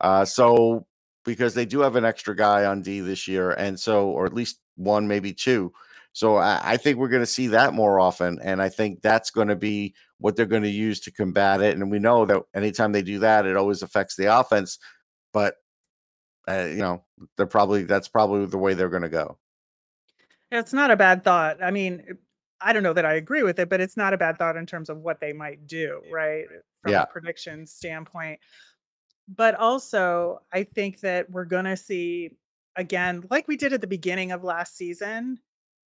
Uh, 0.00 0.24
so 0.24 0.86
because 1.24 1.54
they 1.54 1.66
do 1.66 1.80
have 1.80 1.96
an 1.96 2.04
extra 2.04 2.36
guy 2.36 2.64
on 2.64 2.82
D 2.82 3.00
this 3.00 3.26
year, 3.26 3.50
and 3.50 3.78
so 3.78 4.08
or 4.10 4.24
at 4.24 4.34
least 4.34 4.60
1, 4.78 5.08
maybe 5.08 5.32
2. 5.32 5.72
So 6.12 6.36
I 6.36 6.60
I 6.72 6.76
think 6.76 6.98
we're 6.98 7.08
gonna 7.08 7.26
see 7.26 7.48
that 7.48 7.74
more 7.74 8.00
often, 8.00 8.38
and 8.42 8.62
I 8.62 8.68
think 8.68 9.02
that's 9.02 9.30
gonna 9.30 9.56
be 9.56 9.94
what 10.18 10.36
they're 10.36 10.46
gonna 10.46 10.66
use 10.68 11.00
to 11.00 11.12
combat 11.12 11.60
it, 11.60 11.76
and 11.76 11.90
we 11.90 11.98
know 11.98 12.24
that 12.26 12.42
anytime 12.54 12.92
they 12.92 13.02
do 13.02 13.18
that, 13.20 13.46
it 13.46 13.56
always 13.56 13.82
affects 13.82 14.16
the 14.16 14.26
offense, 14.26 14.78
but, 15.32 15.54
uh, 16.48 16.64
you 16.70 16.78
know, 16.78 17.04
they're 17.36 17.46
probably 17.46 17.84
that's 17.84 18.08
probably 18.08 18.46
the 18.46 18.58
way 18.58 18.74
they're 18.74 18.88
gonna 18.88 19.08
go. 19.08 19.38
It's 20.50 20.72
not 20.72 20.90
a 20.90 20.96
bad 20.96 21.24
thought. 21.24 21.62
I 21.62 21.70
mean, 21.70 22.02
I 22.60 22.72
don't 22.72 22.82
know 22.82 22.94
that 22.94 23.04
I 23.04 23.14
agree 23.14 23.42
with 23.44 23.58
it, 23.60 23.68
but 23.68 23.80
it's 23.80 23.96
not 23.96 24.12
a 24.14 24.18
bad 24.18 24.38
thought 24.38 24.56
in 24.56 24.66
terms 24.66 24.88
of 24.90 24.98
what 24.98 25.20
they 25.20 25.32
might 25.32 25.66
do, 25.66 26.00
right? 26.10 26.46
From 26.82 26.92
a 27.02 27.06
prediction 27.06 27.66
standpoint. 27.66 28.40
But 29.28 29.54
also, 29.56 30.40
I 30.52 30.64
think 30.64 31.00
that 31.00 31.30
we're 31.30 31.44
gonna 31.44 31.76
see, 31.76 32.30
again, 32.78 33.24
like 33.30 33.46
we 33.48 33.56
did 33.56 33.74
at 33.74 33.82
the 33.82 33.86
beginning 33.86 34.32
of 34.32 34.44
last 34.44 34.76
season, 34.76 35.38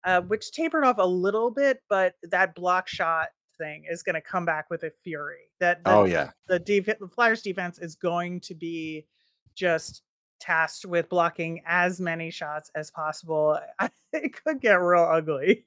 uh, 0.03 0.21
which 0.21 0.51
tapered 0.51 0.83
off 0.83 0.97
a 0.99 1.05
little 1.07 1.49
bit, 1.49 1.81
but 1.89 2.13
that 2.23 2.53
block 2.53 2.87
shot 2.87 3.29
thing 3.57 3.85
is 3.89 4.03
gonna 4.03 4.21
come 4.21 4.45
back 4.45 4.69
with 4.69 4.83
a 4.83 4.91
fury. 5.03 5.49
That 5.59 5.81
Oh, 5.85 6.03
the 6.03 6.11
yeah. 6.11 6.29
the 6.47 6.59
defe 6.59 6.99
the 6.99 7.07
Flyers 7.07 7.41
defense 7.41 7.79
is 7.79 7.95
going 7.95 8.41
to 8.41 8.53
be 8.53 9.07
just 9.55 10.03
tasked 10.39 10.85
with 10.85 11.07
blocking 11.09 11.61
as 11.65 11.99
many 11.99 12.29
shots 12.29 12.69
as 12.75 12.91
possible. 12.91 13.57
It 14.13 14.43
could 14.43 14.59
get 14.59 14.73
real 14.73 15.03
ugly. 15.09 15.63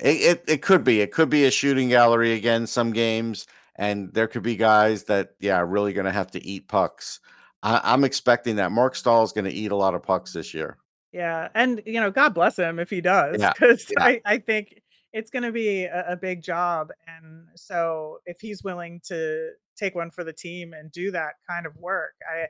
It 0.00 0.06
it 0.06 0.44
it 0.48 0.62
could 0.62 0.82
be. 0.82 1.02
It 1.02 1.12
could 1.12 1.28
be 1.28 1.44
a 1.44 1.50
shooting 1.50 1.90
gallery 1.90 2.32
again 2.32 2.66
some 2.66 2.94
games, 2.94 3.46
and 3.76 4.10
there 4.14 4.26
could 4.28 4.42
be 4.42 4.56
guys 4.56 5.04
that, 5.04 5.34
yeah, 5.40 5.60
really 5.60 5.92
gonna 5.92 6.10
have 6.10 6.30
to 6.30 6.42
eat 6.42 6.68
pucks. 6.68 7.20
I 7.62 7.80
I'm 7.84 8.04
expecting 8.04 8.56
that. 8.56 8.72
Marc 8.72 8.94
Staal 8.96 9.22
is 9.24 9.32
gonna 9.32 9.48
eat 9.50 9.72
a 9.72 9.76
lot 9.76 9.94
of 9.94 10.02
pucks 10.02 10.32
this 10.32 10.54
year. 10.54 10.78
Yeah, 11.12 11.48
and, 11.54 11.82
you 11.84 12.00
know, 12.00 12.10
God 12.10 12.32
bless 12.34 12.58
him 12.58 12.78
if 12.78 12.88
he 12.88 13.02
does, 13.02 13.44
because 13.44 13.86
yeah. 13.98 14.04
I 14.04 14.20
I 14.24 14.38
think 14.38 14.80
it's 15.12 15.30
gonna 15.30 15.52
be 15.52 15.84
a 15.84 16.12
a 16.12 16.16
big 16.16 16.42
job, 16.42 16.90
and 17.06 17.48
so 17.54 18.18
if 18.26 18.40
he's 18.40 18.62
willing 18.64 19.00
to 19.08 19.50
take 19.76 19.94
one 19.94 20.10
for 20.10 20.24
the 20.24 20.32
team 20.32 20.72
and 20.72 20.90
do 20.92 21.10
that 21.10 21.34
kind 21.48 21.66
of 21.66 21.76
work, 21.76 22.14
I 22.30 22.46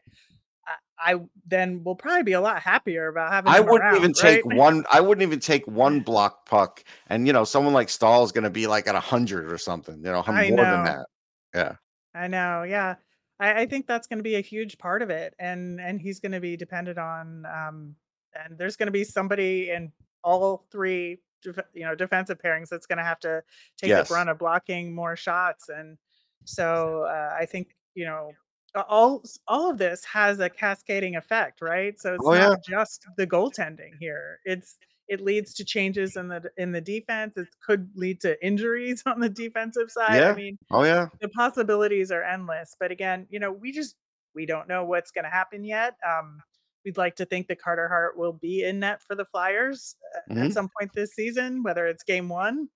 I 0.99 1.15
I 1.15 1.21
then 1.47 1.83
will 1.85 1.97
probably 1.97 2.23
be 2.23 2.33
a 2.35 2.41
lot 2.41 2.63
happier 2.63 3.09
about 3.09 3.33
having 3.33 3.53
I 3.53 3.61
wouldn't 3.61 3.97
even 3.97 4.13
around, 4.13 4.15
take 4.15 4.45
1 4.47 4.85
I 4.93 5.01
wouldn't 5.01 5.23
even 5.27 5.41
take 5.41 5.67
1 5.67 6.01
block 6.01 6.47
puck, 6.47 6.85
and, 7.09 7.27
you 7.27 7.33
know, 7.33 7.45
someone 7.45 7.75
like 7.75 7.89
Staal 7.89 8.23
is 8.25 8.33
gonna 8.33 8.51
be, 8.51 8.67
like, 8.69 8.87
at 8.87 8.95
100 8.95 9.53
or 9.53 9.59
something, 9.59 9.97
you 9.97 10.13
know, 10.13 10.23
more 10.27 10.67
than 10.67 10.85
that. 10.85 11.07
Yeah. 11.55 11.77
I 12.15 12.29
know, 12.29 12.63
yeah. 12.63 12.97
I 13.43 13.63
I 13.63 13.67
think 13.67 13.87
that's 13.89 14.09
gonna 14.09 14.23
be 14.23 14.37
a 14.37 14.41
huge 14.43 14.79
part 14.79 15.03
of 15.03 15.11
it, 15.11 15.35
and 15.41 15.81
and 15.81 16.01
he's 16.01 16.21
gonna 16.21 16.41
be 16.41 16.57
dependent 16.57 16.99
on, 16.99 17.47
um 17.47 17.97
and 18.35 18.59
there's 18.59 18.77
gonna 18.77 18.91
be 18.93 19.05
somebody 19.05 19.71
in 19.71 19.93
all 20.25 20.67
3 20.73 21.21
def 21.43 21.59
you 21.75 21.85
know, 21.85 21.95
defensive 21.97 22.39
pairings 22.39 22.69
that's 22.71 22.87
gonna 22.87 23.05
have 23.05 23.21
to 23.21 23.45
take 23.79 23.97
the 23.97 24.05
Yes. 24.05 24.05
brunt 24.05 24.31
of 24.31 24.39
blocking 24.39 24.95
more 24.95 25.17
shots, 25.17 25.69
and 25.71 25.99
so, 26.45 27.05
uh, 27.05 27.37
I 27.41 27.47
think, 27.47 27.77
you 27.95 28.05
know, 28.07 28.37
all 28.77 29.23
all 29.49 29.71
of 29.71 29.79
this 29.79 30.05
has 30.07 30.41
a 30.41 30.51
cascading 30.51 31.17
effect, 31.17 31.61
right? 31.63 32.01
So 32.01 32.15
it's 32.15 32.31
Oh, 32.31 32.35
yeah. 32.35 32.55
not 32.55 32.61
just 32.63 33.07
the 33.17 33.27
goaltending 33.27 33.99
here. 34.01 34.41
It's 34.45 34.79
it 35.13 35.21
leads 35.21 35.55
to 35.55 35.65
changes 35.65 36.17
in 36.17 36.29
the 36.29 36.51
in 36.57 36.73
the 36.73 36.81
defense. 36.81 37.35
It 37.37 37.49
could 37.67 37.91
lead 37.95 38.21
to 38.23 38.31
injuries 38.45 39.03
on 39.07 39.21
the 39.21 39.29
defensive 39.29 39.91
side. 39.91 40.17
Yeah. 40.21 40.33
I 40.33 40.35
mean, 40.35 40.59
Oh 40.71 40.85
yeah. 40.85 41.07
the 41.21 41.29
possibilities 41.29 42.11
are 42.11 42.23
endless. 42.23 42.75
But 42.81 42.91
again, 42.91 43.27
you 43.31 43.39
know, 43.41 43.53
we 43.53 43.73
just 43.73 43.97
we 44.35 44.47
don't 44.47 44.69
know 44.69 44.85
what's 44.85 45.11
going 45.11 45.25
to 45.25 45.31
happen 45.31 45.65
yet. 45.65 45.97
Um, 46.09 46.43
we'd 46.85 46.97
like 46.97 47.17
to 47.17 47.27
think 47.27 47.47
that 47.49 47.61
Carter 47.61 47.87
Hart 47.89 48.17
will 48.17 48.33
be 48.33 48.65
in 48.65 48.81
net 48.81 49.03
for 49.03 49.15
the 49.15 49.27
Flyers 49.27 49.95
uh, 50.17 50.35
Mhm. 50.35 50.47
at 50.47 50.53
some 50.53 50.69
point 50.79 50.91
this 50.95 51.15
season, 51.15 51.63
whether 51.63 51.87
it's 51.87 52.03
game 52.03 52.29
one 52.31 52.69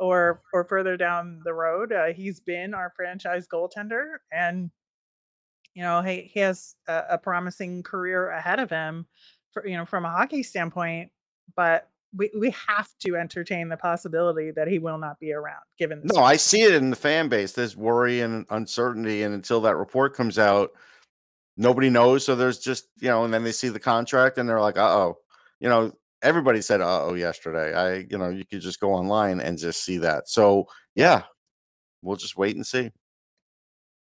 or 0.00 0.42
or 0.52 0.64
further 0.64 0.96
down 0.96 1.40
the 1.44 1.54
road. 1.54 1.92
Uh, 1.92 2.12
he's 2.12 2.40
been 2.40 2.74
our 2.74 2.92
franchise 2.96 3.48
goaltender, 3.48 4.18
and 4.30 4.70
you 5.74 5.82
know 5.82 6.02
he 6.02 6.22
he 6.32 6.40
has 6.40 6.74
a, 6.88 7.04
a 7.10 7.18
promising 7.18 7.82
career 7.82 8.30
ahead 8.30 8.60
of 8.60 8.70
him, 8.70 9.06
for 9.52 9.66
you 9.66 9.76
know 9.76 9.84
from 9.86 10.04
a 10.04 10.10
hockey 10.10 10.42
standpoint. 10.42 11.10
But 11.56 11.88
we 12.16 12.30
we 12.38 12.54
have 12.66 12.88
to 13.00 13.16
entertain 13.16 13.68
the 13.68 13.76
possibility 13.76 14.50
that 14.52 14.68
he 14.68 14.78
will 14.78 14.98
not 14.98 15.20
be 15.20 15.32
around, 15.32 15.62
given 15.78 16.00
No, 16.04 16.22
I 16.22 16.36
see 16.36 16.62
it 16.62 16.74
in 16.74 16.90
the 16.90 16.96
fan 16.96 17.28
base. 17.28 17.52
There's 17.52 17.76
worry 17.76 18.20
and 18.20 18.46
uncertainty, 18.50 19.22
and 19.22 19.34
until 19.34 19.60
that 19.62 19.76
report 19.76 20.14
comes 20.14 20.38
out, 20.38 20.70
nobody 21.56 21.90
knows. 21.90 22.24
So 22.24 22.34
there's 22.34 22.58
just 22.58 22.88
you 23.00 23.08
know, 23.08 23.24
and 23.24 23.32
then 23.32 23.44
they 23.44 23.52
see 23.52 23.68
the 23.68 23.80
contract 23.80 24.38
and 24.38 24.48
they're 24.48 24.60
like, 24.60 24.78
"Uh 24.78 24.96
oh," 24.96 25.18
you 25.60 25.68
know. 25.68 25.92
Everybody 26.20 26.60
said 26.62 26.80
"uh 26.80 27.04
oh" 27.04 27.14
yesterday. 27.14 27.74
I, 27.74 28.06
you 28.10 28.18
know, 28.18 28.30
you 28.30 28.44
could 28.44 28.60
just 28.60 28.80
go 28.80 28.92
online 28.92 29.40
and 29.40 29.56
just 29.56 29.84
see 29.84 29.98
that. 29.98 30.28
So 30.28 30.66
yeah, 30.96 31.22
we'll 32.02 32.16
just 32.16 32.36
wait 32.36 32.56
and 32.56 32.66
see. 32.66 32.90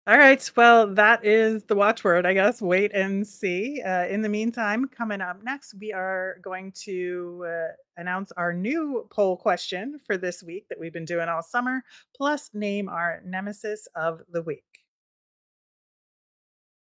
All 0.08 0.18
right. 0.18 0.52
Well, 0.56 0.88
that 0.96 1.24
is 1.24 1.64
the 1.66 1.76
watchword, 1.76 2.26
I 2.26 2.34
guess. 2.34 2.60
Wait 2.62 2.92
and 2.94 3.26
see. 3.26 3.82
Uh, 3.82 4.06
in 4.08 4.22
the 4.24 4.30
meantime, 4.30 4.88
coming 4.88 5.22
up 5.22 5.44
next, 5.44 5.76
we 5.80 5.94
are 5.94 6.38
going 6.42 6.72
to 6.86 7.46
uh, 7.48 7.68
announce 7.98 8.32
our 8.32 8.52
new 8.52 9.08
poll 9.12 9.38
question 9.38 10.00
for 10.06 10.18
this 10.18 10.42
week 10.42 10.68
that 10.70 10.80
we've 10.80 10.94
been 10.94 11.06
doing 11.06 11.30
all 11.30 11.44
summer, 11.44 11.84
plus 12.16 12.50
name 12.54 12.90
our 12.90 13.22
nemesis 13.26 13.88
of 13.96 14.22
the 14.32 14.42
week. 14.42 14.71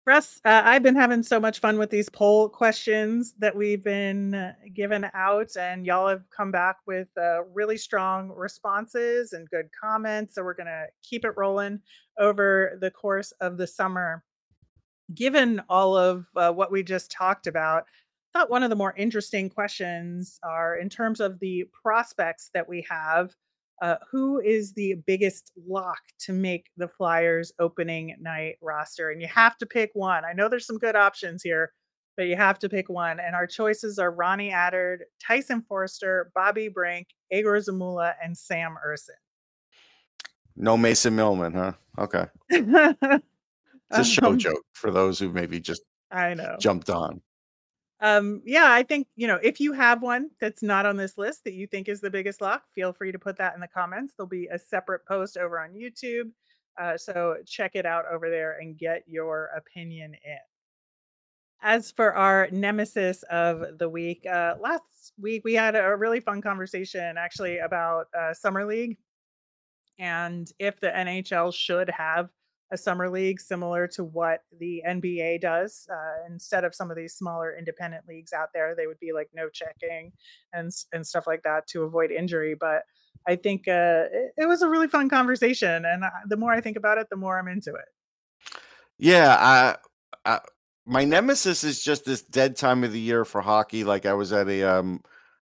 Russ, 0.04 0.40
uh, 0.44 0.62
I've 0.64 0.82
been 0.82 0.96
having 0.96 1.22
so 1.22 1.38
much 1.38 1.60
fun 1.60 1.78
with 1.78 1.90
these 1.90 2.08
poll 2.08 2.48
questions 2.48 3.34
that 3.38 3.54
we've 3.54 3.84
been 3.84 4.52
given 4.74 5.08
out, 5.14 5.56
and 5.56 5.86
y'all 5.86 6.08
have 6.08 6.28
come 6.36 6.50
back 6.50 6.78
with 6.88 7.06
uh, 7.16 7.44
really 7.44 7.76
strong 7.76 8.32
responses 8.34 9.32
and 9.32 9.48
good 9.48 9.68
comments. 9.80 10.34
So 10.34 10.42
we're 10.42 10.54
going 10.54 10.66
to 10.66 10.86
keep 11.04 11.24
it 11.24 11.34
rolling 11.36 11.78
over 12.18 12.76
the 12.80 12.90
course 12.90 13.32
of 13.40 13.58
the 13.58 13.66
summer. 13.68 14.24
Given 15.14 15.62
all 15.68 15.96
of 15.96 16.26
uh, 16.34 16.50
what 16.50 16.72
we 16.72 16.82
just 16.82 17.12
talked 17.12 17.46
about, 17.46 17.84
I 18.34 18.40
thought 18.40 18.50
one 18.50 18.64
of 18.64 18.70
the 18.70 18.76
more 18.76 18.94
interesting 18.96 19.50
questions 19.50 20.40
are 20.42 20.74
in 20.74 20.88
terms 20.88 21.20
of 21.20 21.38
the 21.38 21.66
prospects 21.80 22.50
that 22.54 22.68
we 22.68 22.84
have. 22.90 23.36
Uh, 23.80 23.96
who 24.10 24.40
is 24.40 24.72
the 24.74 24.94
biggest 25.06 25.50
lock 25.66 25.98
to 26.20 26.32
make 26.32 26.66
the 26.76 26.86
Flyers 26.86 27.52
opening 27.58 28.14
night 28.20 28.56
roster? 28.60 29.10
And 29.10 29.20
you 29.20 29.26
have 29.28 29.56
to 29.58 29.66
pick 29.66 29.90
one. 29.94 30.24
I 30.24 30.32
know 30.34 30.48
there's 30.48 30.66
some 30.66 30.78
good 30.78 30.94
options 30.94 31.42
here, 31.42 31.72
but 32.16 32.26
you 32.26 32.36
have 32.36 32.58
to 32.60 32.68
pick 32.68 32.88
one. 32.88 33.18
And 33.18 33.34
our 33.34 33.46
choices 33.46 33.98
are 33.98 34.12
Ronnie 34.12 34.50
Attard, 34.50 34.98
Tyson 35.24 35.62
Foerster, 35.68 36.30
Bobby 36.34 36.68
Brink, 36.68 37.08
Egor 37.32 37.58
Zamula, 37.58 38.14
and 38.22 38.36
Sam 38.38 38.76
Ersson. 38.86 39.16
No 40.54 40.76
Mason 40.76 41.16
Millman, 41.16 41.54
huh? 41.54 41.72
Okay, 41.98 42.26
it's 42.50 43.22
a 43.90 44.04
show 44.04 44.26
Um, 44.28 44.38
joke 44.38 44.62
for 44.74 44.90
those 44.90 45.18
who 45.18 45.30
maybe 45.30 45.58
just 45.60 45.82
I 46.10 46.34
know. 46.34 46.56
jumped 46.60 46.90
on. 46.90 47.20
Um, 48.02 48.42
yeah, 48.44 48.66
I 48.72 48.82
think, 48.82 49.06
you 49.14 49.28
know, 49.28 49.38
if 49.44 49.60
you 49.60 49.72
have 49.72 50.02
one 50.02 50.30
that's 50.40 50.62
not 50.62 50.86
on 50.86 50.96
this 50.96 51.16
list 51.16 51.44
that 51.44 51.52
you 51.52 51.68
think 51.68 51.88
is 51.88 52.00
the 52.00 52.10
biggest 52.10 52.40
lock, 52.40 52.64
feel 52.74 52.92
free 52.92 53.12
to 53.12 53.18
put 53.18 53.38
that 53.38 53.54
in 53.54 53.60
the 53.60 53.68
comments. 53.68 54.14
There'll 54.16 54.28
be 54.28 54.48
a 54.48 54.58
separate 54.58 55.06
post 55.06 55.36
over 55.36 55.60
on 55.60 55.70
YouTube. 55.70 56.32
Uh, 56.80 56.96
so 56.96 57.36
check 57.46 57.72
it 57.74 57.86
out 57.86 58.04
over 58.10 58.28
there 58.28 58.58
and 58.60 58.76
get 58.76 59.04
your 59.06 59.50
opinion 59.56 60.14
in. 60.14 60.38
As 61.62 61.92
for 61.92 62.12
our 62.14 62.48
nemesis 62.50 63.22
of 63.30 63.78
the 63.78 63.88
week, 63.88 64.26
uh, 64.26 64.56
last 64.60 65.12
week 65.20 65.42
we 65.44 65.54
had 65.54 65.76
a 65.76 65.96
really 65.96 66.18
fun 66.18 66.42
conversation 66.42 67.16
actually 67.16 67.58
about 67.58 68.06
uh, 68.18 68.34
Summer 68.34 68.64
League 68.64 68.98
and 70.00 70.50
if 70.58 70.80
the 70.80 70.88
NHL 70.88 71.54
should 71.54 71.88
have 71.90 72.30
a 72.72 72.76
summer 72.78 73.10
league 73.10 73.38
similar 73.38 73.86
to 73.86 74.02
what 74.02 74.40
the 74.58 74.82
NBA 74.88 75.42
does. 75.42 75.86
Uh, 75.92 76.26
instead 76.28 76.64
of 76.64 76.74
some 76.74 76.90
of 76.90 76.96
these 76.96 77.14
smaller 77.14 77.54
independent 77.56 78.08
leagues 78.08 78.32
out 78.32 78.48
there, 78.54 78.74
they 78.74 78.86
would 78.86 78.98
be 78.98 79.12
like 79.12 79.28
no 79.34 79.48
checking 79.50 80.12
and 80.52 80.72
and 80.92 81.06
stuff 81.06 81.26
like 81.26 81.42
that 81.42 81.66
to 81.68 81.82
avoid 81.82 82.10
injury. 82.10 82.56
But 82.58 82.82
I 83.28 83.36
think 83.36 83.68
uh, 83.68 84.08
it, 84.10 84.32
it 84.38 84.48
was 84.48 84.62
a 84.62 84.68
really 84.68 84.88
fun 84.88 85.08
conversation, 85.10 85.84
and 85.84 86.04
I, 86.04 86.10
the 86.26 86.36
more 86.36 86.52
I 86.52 86.60
think 86.60 86.78
about 86.78 86.98
it, 86.98 87.08
the 87.10 87.16
more 87.16 87.38
I'm 87.38 87.46
into 87.46 87.74
it. 87.74 88.58
Yeah, 88.98 89.36
I, 89.38 89.76
I 90.24 90.40
my 90.86 91.04
nemesis 91.04 91.64
is 91.64 91.84
just 91.84 92.04
this 92.06 92.22
dead 92.22 92.56
time 92.56 92.84
of 92.84 92.92
the 92.92 93.00
year 93.00 93.24
for 93.24 93.42
hockey. 93.42 93.84
Like 93.84 94.06
I 94.06 94.14
was 94.14 94.32
at 94.32 94.48
a 94.48 94.62
um 94.62 95.02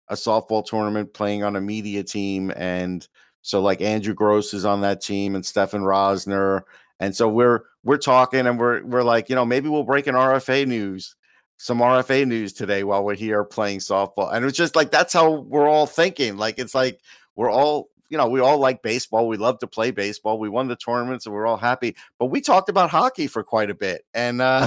a 0.09 0.15
softball 0.15 0.65
tournament 0.65 1.13
playing 1.13 1.45
on 1.45 1.55
a 1.55 1.61
media 1.61 2.03
team, 2.03 2.51
and 2.57 3.07
so 3.43 3.61
like 3.61 3.83
Andrew 3.83 4.15
Gross 4.15 4.55
is 4.55 4.65
on 4.65 4.81
that 4.81 5.03
team 5.03 5.35
and 5.35 5.45
Stefan 5.45 5.83
Rosner, 5.83 6.63
and 7.01 7.17
so 7.17 7.29
we're 7.29 7.63
we're 7.83 7.99
talking 7.99 8.47
and 8.47 8.59
we're 8.59 8.85
we're 8.85 9.03
like, 9.03 9.29
you 9.29 9.35
know, 9.35 9.45
maybe 9.45 9.69
we'll 9.69 9.83
break 9.85 10.07
an 10.07 10.15
RFA 10.15 10.67
news, 10.67 11.17
some 11.57 11.79
RFA 11.79 12.27
news 12.27 12.53
today 12.53 12.85
while 12.85 13.03
we're 13.03 13.15
here 13.15 13.43
playing 13.43 13.81
softball, 13.81 14.33
and 14.33 14.45
it's 14.45 14.57
just 14.57 14.77
like 14.77 14.91
that's 14.91 15.13
how 15.13 15.41
we're 15.41 15.69
all 15.69 15.87
thinking. 15.87 16.37
Like 16.37 16.59
it's 16.59 16.75
like 16.75 17.01
we're 17.35 17.51
all. 17.51 17.89
You 18.13 18.19
know, 18.19 18.29
we 18.29 18.41
all 18.41 18.59
like 18.59 18.83
baseball. 18.83 19.29
We 19.29 19.37
love 19.37 19.61
to 19.61 19.69
play 19.69 19.93
baseball. 19.93 20.41
We 20.41 20.49
won 20.49 20.67
the 20.67 20.75
tournaments 20.75 21.27
and 21.27 21.33
we're 21.33 21.47
all 21.47 21.57
happy. 21.57 21.95
But 22.19 22.27
we 22.27 22.41
talked 22.41 22.69
about 22.69 22.91
hockey 22.91 23.29
for 23.29 23.45
quite 23.45 23.71
a 23.71 23.75
bit. 23.75 24.05
And 24.15 24.43
uh 24.43 24.67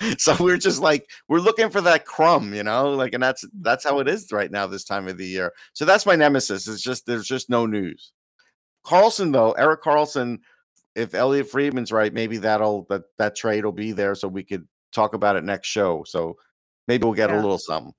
so 0.18 0.34
we're 0.40 0.56
just 0.56 0.80
like 0.80 1.10
we're 1.28 1.40
looking 1.40 1.70
for 1.70 1.80
that 1.80 2.06
crumb 2.06 2.54
you 2.54 2.62
know 2.62 2.90
like 2.90 3.12
and 3.12 3.22
that's 3.22 3.44
that's 3.60 3.84
how 3.84 3.98
it 3.98 4.08
is 4.08 4.32
right 4.32 4.50
now 4.50 4.66
this 4.66 4.84
time 4.84 5.08
of 5.08 5.18
the 5.18 5.26
year 5.26 5.52
so 5.72 5.84
that's 5.84 6.06
my 6.06 6.16
nemesis 6.16 6.66
it's 6.66 6.82
just 6.82 7.06
there's 7.06 7.26
just 7.26 7.50
no 7.50 7.66
news 7.66 8.12
karlsson 8.84 9.32
though 9.32 9.52
erik 9.52 9.82
karlsson 9.82 10.38
if 10.96 11.14
elliotte 11.14 11.48
friedman's 11.48 11.92
right 11.92 12.12
maybe 12.12 12.36
that'll 12.36 12.84
that 12.88 13.02
that 13.18 13.36
trade 13.36 13.64
will 13.64 13.72
be 13.72 13.92
there 13.92 14.14
so 14.14 14.26
we 14.28 14.42
could 14.42 14.66
talk 14.92 15.14
about 15.14 15.36
it 15.36 15.44
next 15.44 15.68
show 15.68 16.02
so 16.06 16.34
maybe 16.88 17.04
we'll 17.04 17.14
get 17.14 17.30
a 17.30 17.36
little 17.36 17.58
something 17.58 17.92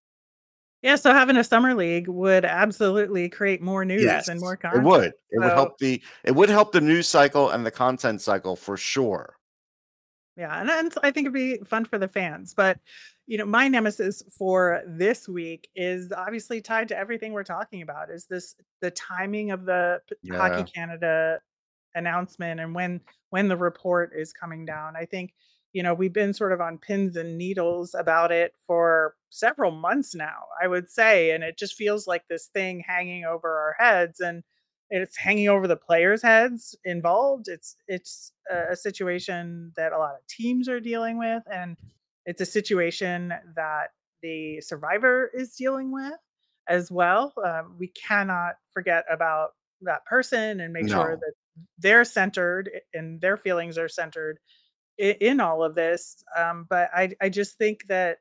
Yeah, 0.81 0.95
so 0.97 1.13
having 1.13 1.37
a 1.37 1.43
summer 1.43 1.73
league 1.73 2.07
would 2.07 2.43
absolutely 2.43 3.29
create 3.29 3.61
more 3.61 3.85
news 3.85 4.03
yes 4.03 4.27
and 4.27 4.39
more 4.39 4.57
content. 4.57 4.83
it 4.85 4.89
would 4.89 5.13
it 5.29 5.39
would 5.39 5.53
help 5.53 5.77
the 5.77 6.01
it 6.23 6.31
would 6.31 6.49
help 6.49 6.71
the 6.73 6.81
news 6.81 7.07
cycle 7.07 7.51
and 7.51 7.65
the 7.65 7.71
content 7.71 8.21
cycle 8.21 8.55
for 8.55 8.75
sure 8.77 9.35
Yeah, 10.37 10.59
and, 10.59 10.69
and 10.69 10.93
I 11.03 11.11
think 11.11 11.25
it'd 11.25 11.33
be 11.33 11.57
fun 11.65 11.85
for 11.85 11.97
the 11.99 12.07
fans. 12.07 12.53
But 12.53 12.79
you 13.27 13.37
know, 13.37 13.45
my 13.45 13.67
nemesis 13.69 14.23
for 14.37 14.81
this 14.87 15.29
week 15.29 15.69
is 15.75 16.11
obviously 16.11 16.59
tied 16.61 16.87
to 16.89 16.97
everything 16.97 17.31
we're 17.31 17.43
talking 17.45 17.81
about. 17.83 18.09
Is 18.09 18.25
this 18.25 18.55
the 18.81 18.91
timing 18.91 19.51
of 19.51 19.65
the 19.65 20.01
Yeah. 20.23 20.37
Hockey 20.37 20.69
Canada 20.69 21.39
announcement 21.95 22.59
and 22.59 22.73
when 22.75 23.01
when 23.29 23.47
the 23.47 23.57
report 23.57 24.11
is 24.15 24.33
coming 24.33 24.65
down? 24.65 24.95
I 24.95 25.05
think 25.05 25.33
you 25.73 25.83
know 25.83 25.93
we've 25.93 26.13
been 26.13 26.33
sort 26.33 26.53
of 26.53 26.61
on 26.61 26.77
pins 26.77 27.15
and 27.15 27.37
needles 27.37 27.95
about 27.97 28.31
it 28.31 28.53
for 28.65 29.15
several 29.29 29.71
months 29.71 30.15
now. 30.15 30.45
I 30.61 30.67
would 30.67 30.89
say, 30.89 31.31
and 31.31 31.43
it 31.43 31.57
just 31.57 31.75
feels 31.75 32.07
like 32.07 32.27
this 32.27 32.47
thing 32.47 32.83
hanging 32.85 33.25
over 33.25 33.49
our 33.49 33.75
heads 33.79 34.19
and 34.19 34.43
it's 34.91 35.15
hanging 35.15 35.47
over 35.47 35.67
the 35.67 35.77
players' 35.77 36.21
heads 36.21 36.75
involved. 36.83 37.47
It's 37.47 37.77
it's 37.87 38.33
a, 38.51 38.75
situation 38.75 39.71
that 39.77 39.93
a 39.93 39.97
lot 39.97 40.15
of 40.15 40.27
teams 40.27 40.67
are 40.67 40.81
dealing 40.81 41.17
with, 41.17 41.43
and 41.51 41.77
it's 42.25 42.41
a 42.41 42.45
situation 42.45 43.33
that 43.55 43.91
the 44.21 44.59
survivor 44.59 45.31
is 45.33 45.55
dealing 45.55 45.91
with 45.91 46.13
as 46.67 46.91
well. 46.91 47.33
Um, 47.43 47.75
we 47.79 47.87
cannot 47.87 48.55
forget 48.73 49.05
about 49.09 49.51
that 49.81 50.05
person 50.05 50.59
and 50.59 50.73
make 50.73 50.89
sure 50.89 51.17
that 51.19 51.33
they're 51.79 52.05
centered 52.05 52.69
and 52.93 53.19
their 53.21 53.37
feelings 53.37 53.77
are 53.77 53.89
centered 53.89 54.39
in, 54.97 55.15
in 55.21 55.39
all 55.39 55.63
of 55.63 55.75
this. 55.75 56.23
Um, 56.37 56.65
but 56.69 56.89
I 56.93 57.11
I 57.21 57.29
just 57.29 57.57
think 57.57 57.87
that 57.87 58.19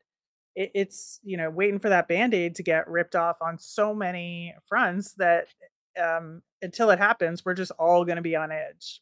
it, 0.55 0.71
it's 0.75 1.21
you 1.23 1.37
know 1.37 1.51
waiting 1.51 1.79
for 1.79 1.89
that 1.89 2.09
band-aid 2.09 2.55
to 2.57 2.63
get 2.63 2.89
ripped 2.89 3.17
off 3.17 3.37
on 3.41 3.59
so 3.59 3.95
many 3.95 4.55
fronts 4.67 5.15
that 5.15 5.47
um 6.01 6.43
until 6.63 6.91
it 6.91 6.99
happens 6.99 7.45
we're 7.45 7.55
just 7.55 7.73
all 7.79 8.05
going 8.05 8.17
to 8.17 8.23
be 8.23 8.37
on 8.37 8.53
edge 8.53 9.01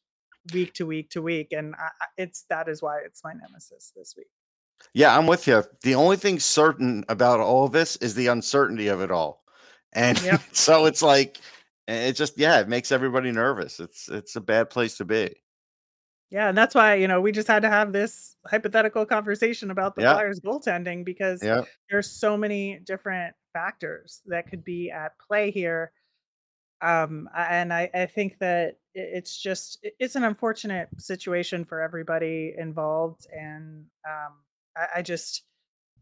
week 0.53 0.73
to 0.75 0.87
week 0.87 1.11
to 1.11 1.23
week 1.23 1.53
and 1.53 1.75
I- 1.77 2.07
it's 2.17 2.45
that 2.49 2.69
is 2.69 2.83
why 2.83 3.01
it's 3.05 3.23
my 3.25 3.33
nemesis 3.33 3.93
this 3.97 4.15
week 4.17 4.29
Yeah, 4.95 5.17
I'm 5.17 5.27
with 5.27 5.47
you. 5.47 5.65
The 5.83 5.95
only 5.95 6.17
thing 6.17 6.39
certain 6.39 7.05
about 7.09 7.41
all 7.41 7.65
of 7.65 7.73
this 7.73 7.97
is 7.97 8.15
the 8.15 8.29
uncertainty 8.29 8.89
of 8.89 9.01
it 9.01 9.11
all. 9.11 9.45
And 9.93 10.19
Yep. 10.23 10.43
so 10.53 10.87
it's 10.87 11.03
like 11.03 11.39
it 11.89 12.13
just 12.15 12.39
yeah, 12.39 12.61
it 12.61 12.69
makes 12.69 12.93
everybody 12.93 13.33
nervous. 13.33 13.81
It's 13.81 14.09
it's 14.09 14.37
a 14.37 14.41
bad 14.41 14.71
place 14.71 14.97
to 14.99 15.05
be. 15.05 15.35
yeah 16.31 16.49
and 16.49 16.59
that's 16.59 16.75
why 16.75 16.95
you 16.95 17.09
know 17.09 17.21
we 17.21 17.33
just 17.33 17.49
had 17.49 17.63
to 17.63 17.69
have 17.69 17.93
this 17.93 18.37
hypothetical 18.47 19.07
conversation 19.07 19.71
about 19.71 19.95
the 19.97 20.03
Yeah. 20.03 20.13
flyers 20.13 20.41
goaltending 20.41 21.05
because 21.05 21.41
Yeah. 21.43 21.65
there's 21.91 22.11
so 22.11 22.37
many 22.37 22.79
different 22.81 23.35
factors 23.53 24.23
that 24.27 24.47
could 24.49 24.63
be 24.65 24.91
at 24.91 25.19
play 25.19 25.51
here. 25.51 25.93
Um, 26.83 27.29
and 27.37 27.73
I, 27.75 27.91
I 27.95 28.07
think 28.07 28.39
that 28.41 28.79
it's 28.95 29.41
just 29.41 29.81
it's 30.01 30.17
an 30.17 30.25
unfortunate 30.25 30.89
situation 30.99 31.65
for 31.65 31.81
everybody 31.83 32.55
involved, 32.59 33.27
and 33.33 33.87
um, 34.09 34.45
I, 34.77 34.89
I 34.97 35.03
just 35.03 35.45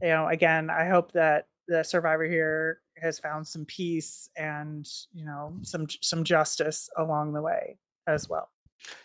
you 0.03 0.09
know 0.09 0.29
again 0.29 0.71
I 0.71 0.87
hope 0.89 1.13
that 1.13 1.49
the 1.69 1.85
survivor 1.85 2.25
here 2.25 2.83
has 3.01 3.19
found 3.19 3.47
some 3.47 3.65
peace 3.65 4.29
and 4.37 4.89
you 5.13 5.25
know 5.25 5.57
some 5.63 5.87
some 6.01 6.25
justice 6.25 6.89
along 6.97 7.33
the 7.33 7.43
way 7.43 7.79
as 8.07 8.29
well. 8.29 8.51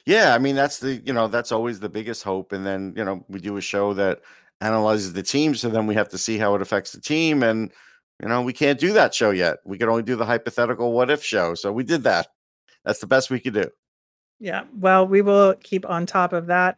Yeah, 0.05 0.33
I 0.33 0.37
mean 0.37 0.55
that's 0.55 0.79
the 0.79 0.95
you 1.05 1.13
know 1.13 1.27
that's 1.27 1.51
always 1.51 1.79
the 1.79 1.89
biggest 1.89 2.23
hope, 2.23 2.51
and 2.51 2.65
then 2.65 2.93
you 2.95 3.03
know 3.03 3.25
we 3.27 3.39
do 3.39 3.57
a 3.57 3.61
show 3.61 3.93
that 3.93 4.21
analyzes 4.59 5.13
the 5.13 5.23
team, 5.23 5.55
so 5.55 5.69
then 5.69 5.87
we 5.87 5.95
have 5.95 6.09
to 6.09 6.17
see 6.17 6.37
how 6.37 6.55
it 6.55 6.61
affects 6.61 6.91
the 6.91 7.01
team, 7.01 7.43
and 7.43 7.71
you 8.21 8.27
know 8.27 8.41
we 8.41 8.53
can't 8.53 8.79
do 8.79 8.93
that 8.93 9.13
show 9.13 9.31
yet. 9.31 9.57
We 9.65 9.77
can 9.77 9.89
only 9.89 10.03
do 10.03 10.15
the 10.15 10.25
hypothetical 10.25 10.93
what 10.93 11.09
if 11.09 11.23
show, 11.23 11.55
so 11.55 11.71
we 11.71 11.83
did 11.83 12.03
that. 12.03 12.27
That's 12.85 12.99
the 12.99 13.07
best 13.07 13.29
we 13.29 13.39
could 13.39 13.53
do. 13.53 13.69
Yeah, 14.39 14.63
well, 14.75 15.07
we 15.07 15.21
will 15.21 15.53
keep 15.61 15.87
on 15.87 16.05
top 16.05 16.33
of 16.33 16.47
that 16.47 16.77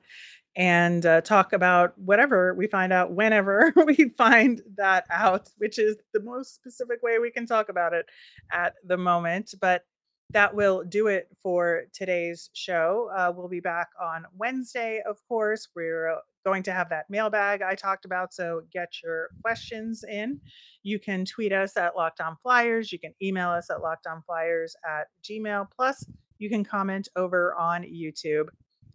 and 0.56 1.06
uh, 1.06 1.22
talk 1.22 1.54
about 1.54 1.98
whatever 1.98 2.54
we 2.54 2.68
find 2.68 2.94
out 2.94 3.12
whenever 3.12 3.74
we 3.86 4.10
find 4.18 4.62
that 4.78 5.06
out, 5.10 5.50
which 5.58 5.80
is 5.80 5.96
the 6.14 6.22
most 6.22 6.56
specific 6.56 7.02
way 7.02 7.20
we 7.20 7.32
can 7.32 7.46
talk 7.46 7.70
about 7.70 7.94
it 7.94 8.06
at 8.52 8.74
the 8.86 8.98
moment. 8.98 9.54
But 9.60 9.86
that 10.32 10.56
will 10.56 10.84
do 10.84 11.08
it 11.08 11.28
for 11.42 11.84
today's 11.94 12.50
show. 12.54 13.10
Uh, 13.16 13.32
we'll 13.36 13.48
be 13.48 13.60
back 13.60 13.90
on 14.02 14.26
Wednesday, 14.36 15.02
of 15.08 15.18
course. 15.28 15.68
We're 15.76 16.18
going 16.44 16.64
to 16.64 16.72
have 16.72 16.90
that 16.90 17.10
mailbag 17.10 17.62
I 17.62 17.76
talked 17.76 18.06
about. 18.06 18.34
So 18.34 18.64
get 18.72 18.90
your 19.04 19.30
questions 19.42 20.04
in. 20.04 20.40
You 20.82 21.00
can 21.00 21.26
tweet 21.26 21.54
us 21.54 21.78
at 21.78 21.96
Locked 21.96 22.20
On 22.20 22.36
Flyers. 22.42 22.92
You 22.92 23.00
can 23.00 23.14
email 23.22 23.50
us 23.50 23.70
at 23.70 23.78
lockedonflyers 23.78 24.74
at 24.86 25.08
gmail. 25.24 25.68
Plus, 25.76 26.06
you 26.40 26.50
can 26.50 26.64
comment 26.64 27.08
over 27.16 27.56
on 27.56 27.84
YouTube. 27.84 28.50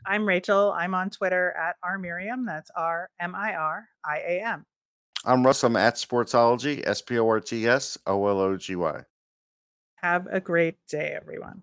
I'm 0.06 0.26
Rachel. 0.26 0.72
I'm 0.72 0.94
on 0.94 1.10
Twitter 1.10 1.52
at 1.52 1.76
R 1.82 1.98
Miriam. 1.98 2.46
That's 2.46 2.70
R 2.76 3.10
M 3.20 3.34
I 3.34 3.54
R 3.54 3.88
I 4.04 4.18
A 4.18 4.42
M. 4.42 4.66
I'm 5.24 5.44
Russ. 5.44 5.64
I'm 5.64 5.76
at 5.76 5.94
Sportsology, 5.94 6.86
S 6.86 7.02
P 7.02 7.18
O 7.18 7.28
R 7.28 7.40
T 7.40 7.66
S 7.66 7.98
O 8.06 8.26
L 8.26 8.40
O 8.40 8.56
G 8.56 8.76
Y. 8.76 9.02
Have 9.96 10.26
a 10.30 10.40
great 10.40 10.76
day, 10.86 11.16
everyone. 11.20 11.62